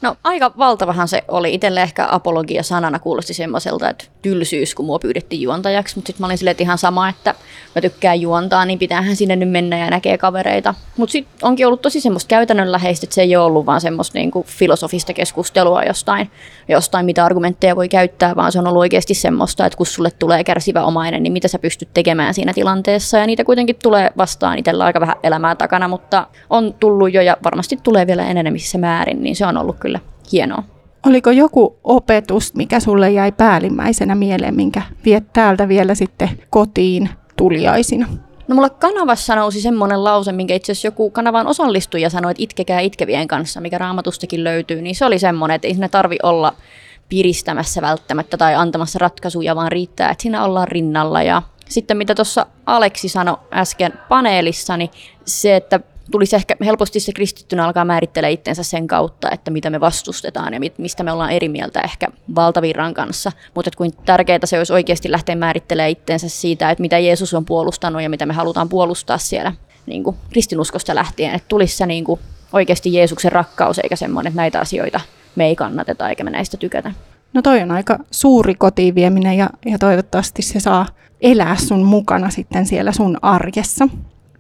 No 0.02 0.16
aika 0.24 0.52
valtavahan 0.58 1.08
se 1.08 1.24
oli. 1.28 1.54
Itselle 1.54 1.82
ehkä 1.82 2.08
apologia 2.10 2.62
sanana 2.62 2.98
kuulosti 2.98 3.34
semmoiselta, 3.34 3.90
että 3.90 4.04
tylsyys, 4.22 4.74
kun 4.74 4.86
mua 4.86 4.98
pyydettiin 4.98 5.42
juontajaksi. 5.42 5.96
Mutta 5.96 6.06
sitten 6.06 6.22
mä 6.22 6.26
olin 6.26 6.38
silleen, 6.38 6.56
ihan 6.60 6.78
sama, 6.78 7.08
että 7.08 7.34
mä 7.74 7.80
tykkään 7.80 8.20
juontaa, 8.20 8.64
niin 8.64 8.78
pitäähän 8.78 9.16
sinne 9.16 9.36
nyt 9.36 9.50
mennä 9.50 9.78
ja 9.78 9.90
näkee 9.90 10.18
kavereita. 10.18 10.74
Mutta 10.96 11.12
sitten 11.12 11.48
onkin 11.48 11.66
ollut 11.66 11.82
tosi 11.82 12.00
semmoista 12.00 12.28
käytännönläheistä, 12.28 13.04
että 13.04 13.14
se 13.14 13.22
ei 13.22 13.36
ole 13.36 13.44
ollut 13.44 13.66
vaan 13.66 13.80
semmoista 13.80 14.18
niinku 14.18 14.44
filosofista 14.48 15.12
keskustelua 15.12 15.82
jostain, 15.82 16.30
jostain, 16.68 17.06
mitä 17.06 17.24
argumentteja 17.24 17.76
voi 17.76 17.88
käyttää, 17.88 18.36
vaan 18.36 18.52
se 18.52 18.58
on 18.58 18.66
ollut 18.66 18.80
oikeasti 18.80 19.14
semmoista, 19.14 19.66
että 19.66 19.76
kun 19.76 19.86
sulle 19.86 20.10
tulee 20.10 20.44
kärsivä 20.44 20.84
omainen, 20.84 21.22
niin 21.22 21.32
mitä 21.32 21.48
sä 21.48 21.58
pystyt 21.58 21.88
tekemään 21.94 22.34
siinä 22.34 22.52
tilanteessa. 22.52 23.18
Ja 23.18 23.26
niitä 23.26 23.44
kuitenkin 23.44 23.76
tulee 23.82 24.10
vastaan 24.16 24.58
itsellä 24.58 24.84
aika 24.84 25.00
vähän 25.00 25.16
elämää 25.22 25.56
takana, 25.56 25.88
mutta 25.88 26.26
on 26.50 26.74
tullut 26.80 27.12
jo 27.12 27.22
ja 27.22 27.36
varmasti 27.44 27.78
tulee 27.82 28.06
vielä 28.06 28.26
enenevissä 28.26 28.78
määrin, 28.78 29.22
niin 29.22 29.36
se 29.36 29.46
on 29.46 29.56
ollut 29.56 29.76
kyllä 29.80 29.93
hienoa. 30.32 30.62
Oliko 31.06 31.30
joku 31.30 31.78
opetus, 31.84 32.54
mikä 32.54 32.80
sulle 32.80 33.10
jäi 33.10 33.32
päällimmäisenä 33.32 34.14
mieleen, 34.14 34.54
minkä 34.54 34.82
viet 35.04 35.32
täältä 35.32 35.68
vielä 35.68 35.94
sitten 35.94 36.30
kotiin 36.50 37.10
tuliaisina? 37.36 38.06
No 38.48 38.54
mulla 38.54 38.70
kanavassa 38.70 39.34
nousi 39.34 39.60
semmoinen 39.60 40.04
lause, 40.04 40.32
minkä 40.32 40.54
itse 40.54 40.72
asiassa 40.72 40.88
joku 40.88 41.10
kanavan 41.10 41.46
osallistuja 41.46 42.10
sanoi, 42.10 42.30
että 42.30 42.42
itkekää 42.42 42.80
itkevien 42.80 43.28
kanssa, 43.28 43.60
mikä 43.60 43.78
raamatustakin 43.78 44.44
löytyy, 44.44 44.82
niin 44.82 44.94
se 44.94 45.04
oli 45.04 45.18
semmoinen, 45.18 45.54
että 45.54 45.68
ei 45.68 45.74
siinä 45.74 45.88
tarvi 45.88 46.16
olla 46.22 46.54
piristämässä 47.08 47.82
välttämättä 47.82 48.36
tai 48.36 48.54
antamassa 48.54 48.98
ratkaisuja, 48.98 49.56
vaan 49.56 49.72
riittää, 49.72 50.10
että 50.10 50.22
siinä 50.22 50.44
ollaan 50.44 50.68
rinnalla. 50.68 51.22
Ja 51.22 51.42
sitten 51.68 51.96
mitä 51.96 52.14
tuossa 52.14 52.46
Aleksi 52.66 53.08
sanoi 53.08 53.36
äsken 53.52 53.92
paneelissa, 54.08 54.76
niin 54.76 54.90
se, 55.24 55.56
että 55.56 55.80
tulisi 56.10 56.36
ehkä 56.36 56.56
helposti 56.64 57.00
se 57.00 57.12
kristittynä 57.12 57.64
alkaa 57.64 57.84
määrittelee 57.84 58.30
itsensä 58.30 58.62
sen 58.62 58.86
kautta, 58.86 59.30
että 59.30 59.50
mitä 59.50 59.70
me 59.70 59.80
vastustetaan 59.80 60.54
ja 60.54 60.60
mistä 60.78 61.02
me 61.02 61.12
ollaan 61.12 61.30
eri 61.30 61.48
mieltä 61.48 61.80
ehkä 61.80 62.06
valtavirran 62.34 62.94
kanssa. 62.94 63.32
Mutta 63.54 63.70
kuin 63.76 63.92
tärkeää 64.04 64.38
se 64.44 64.58
olisi 64.58 64.72
oikeasti 64.72 65.10
lähteä 65.10 65.36
määrittelemään 65.36 65.90
itsensä 65.90 66.28
siitä, 66.28 66.70
että 66.70 66.82
mitä 66.82 66.98
Jeesus 66.98 67.34
on 67.34 67.44
puolustanut 67.44 68.02
ja 68.02 68.10
mitä 68.10 68.26
me 68.26 68.34
halutaan 68.34 68.68
puolustaa 68.68 69.18
siellä 69.18 69.52
niin 69.86 70.04
kuin 70.04 70.16
kristinuskosta 70.30 70.94
lähtien. 70.94 71.34
Että 71.34 71.48
tulisi 71.48 71.76
se 71.76 71.86
niin 71.86 72.04
kuin 72.04 72.20
oikeasti 72.52 72.94
Jeesuksen 72.94 73.32
rakkaus 73.32 73.78
eikä 73.78 73.96
semmoinen, 73.96 74.30
että 74.30 74.40
näitä 74.40 74.60
asioita 74.60 75.00
me 75.36 75.46
ei 75.46 75.56
kannateta 75.56 76.08
eikä 76.08 76.24
me 76.24 76.30
näistä 76.30 76.56
tykätä. 76.56 76.92
No 77.32 77.42
toi 77.42 77.62
on 77.62 77.70
aika 77.70 77.98
suuri 78.10 78.54
kotiin 78.54 78.94
vieminen 78.94 79.36
ja, 79.36 79.50
ja 79.66 79.78
toivottavasti 79.78 80.42
se 80.42 80.60
saa 80.60 80.86
elää 81.20 81.56
sun 81.56 81.82
mukana 81.82 82.30
sitten 82.30 82.66
siellä 82.66 82.92
sun 82.92 83.18
arjessa. 83.22 83.88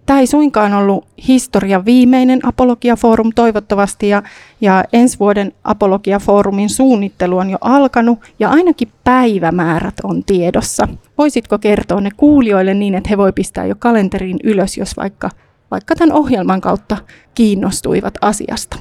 Tämä 0.06 0.20
ei 0.20 0.26
suinkaan 0.26 0.74
ollut 0.74 1.06
historian 1.28 1.84
viimeinen 1.84 2.40
Apologia-foorum 2.46 3.30
toivottavasti 3.34 4.08
ja, 4.08 4.22
ja 4.60 4.84
ensi 4.92 5.18
vuoden 5.18 5.52
Apologia-foorumin 5.64 6.68
suunnittelu 6.68 7.38
on 7.38 7.50
jo 7.50 7.58
alkanut 7.60 8.18
ja 8.38 8.50
ainakin 8.50 8.88
päivämäärät 9.04 9.94
on 10.02 10.24
tiedossa. 10.24 10.88
Voisitko 11.18 11.58
kertoa 11.58 12.00
ne 12.00 12.10
kuulijoille 12.16 12.74
niin, 12.74 12.94
että 12.94 13.08
he 13.08 13.18
voi 13.18 13.32
pistää 13.32 13.66
jo 13.66 13.74
kalenteriin 13.78 14.38
ylös, 14.44 14.78
jos 14.78 14.96
vaikka, 14.96 15.30
vaikka 15.70 15.96
tämän 15.96 16.16
ohjelman 16.16 16.60
kautta 16.60 16.96
kiinnostuivat 17.34 18.14
asiasta? 18.20 18.76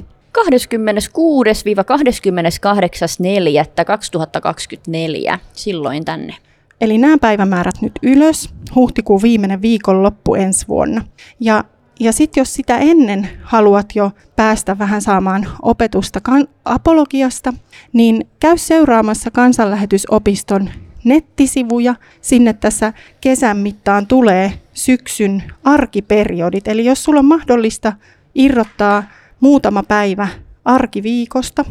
26-28.4.2024, 5.33 5.39
silloin 5.53 6.05
tänne. 6.05 6.35
Eli 6.83 6.97
nämä 6.97 7.17
päivämäärät 7.17 7.81
nyt 7.81 7.91
ylös, 8.01 8.49
huhtikuun 8.75 9.21
viimeinen 9.21 9.61
viikonloppu 9.61 10.35
ensi 10.35 10.67
vuonna. 10.67 11.01
Ja, 11.39 11.63
ja 11.99 12.11
sitten 12.11 12.41
jos 12.41 12.53
sitä 12.53 12.77
ennen 12.77 13.29
haluat 13.43 13.85
jo 13.95 14.11
päästä 14.35 14.77
vähän 14.77 15.01
saamaan 15.01 15.47
opetusta 15.61 16.21
kan- 16.21 16.47
apologiasta, 16.65 17.53
niin 17.93 18.27
käy 18.39 18.57
seuraamassa 18.57 19.31
kansanlähetysopiston 19.31 20.69
nettisivuja. 21.03 21.95
Sinne 22.21 22.53
tässä 22.53 22.93
kesän 23.21 23.57
mittaan 23.57 24.07
tulee 24.07 24.53
syksyn 24.73 25.43
arkiperiodit. 25.63 26.67
Eli 26.67 26.85
jos 26.85 27.03
sulla 27.03 27.19
on 27.19 27.25
mahdollista 27.25 27.93
irrottaa 28.35 29.03
muutama 29.39 29.83
päivä 29.83 30.27
arkiviikosta 30.65 31.65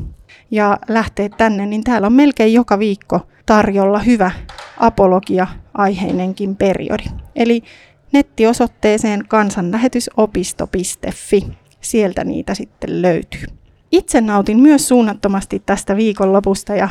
ja 0.51 0.79
lähteä 0.89 1.29
tänne, 1.29 1.67
niin 1.67 1.85
täällä 1.85 2.07
on 2.07 2.13
melkein 2.13 2.53
joka 2.53 2.79
viikko 2.79 3.21
tarjolla 3.47 3.99
hyvä 3.99 4.31
apologia-aiheinenkin 4.83 6.57
periodi. 6.57 7.05
Eli 7.37 7.63
nettiosoitteeseen 8.13 9.25
kansanlähetysopisto.fi. 9.29 11.47
Sieltä 11.81 12.25
niitä 12.25 12.55
sitten 12.55 13.03
löytyy. 13.03 13.45
Itse 13.93 14.21
nautin 14.21 14.61
myös 14.61 14.89
suunnattomasti 14.89 15.63
tästä 15.67 15.97
viikonlopusta 15.97 16.75
ja 16.75 16.89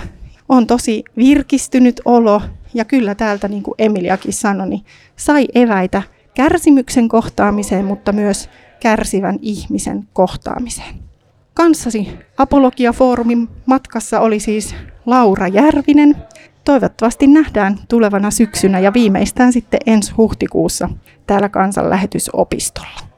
on 0.50 0.68
tosi 0.68 1.04
virkistynyt 1.18 2.02
olo 2.06 2.42
ja 2.74 2.86
kyllä 2.86 3.16
täältä, 3.16 3.48
niin 3.48 3.64
kuin 3.64 3.76
Emiliakin 3.78 4.34
sanoi, 4.34 4.70
niin 4.70 4.86
sai 5.16 5.48
eväitä 5.56 6.04
kärsimyksen 6.34 7.10
kohtaamiseen, 7.10 7.86
mutta 7.86 8.12
myös 8.12 8.50
kärsivän 8.80 9.40
ihmisen 9.42 10.08
kohtaamiseen. 10.14 10.96
Kanssasi 11.54 12.08
Apologia-foorumin 12.38 13.50
matkassa 13.66 14.20
oli 14.20 14.40
siis 14.40 14.76
Laura 15.06 15.48
Järvinen, 15.48 16.16
toivottavasti 16.64 17.28
nähdään 17.28 17.78
tulevana 17.90 18.32
syksynä 18.32 18.80
ja 18.80 18.94
viimeistään 18.94 19.54
sitten 19.54 19.80
ensi 19.86 20.14
huhtikuussa 20.18 20.90
täällä 21.28 21.50
kansanlähetysopistolla. 21.50 23.11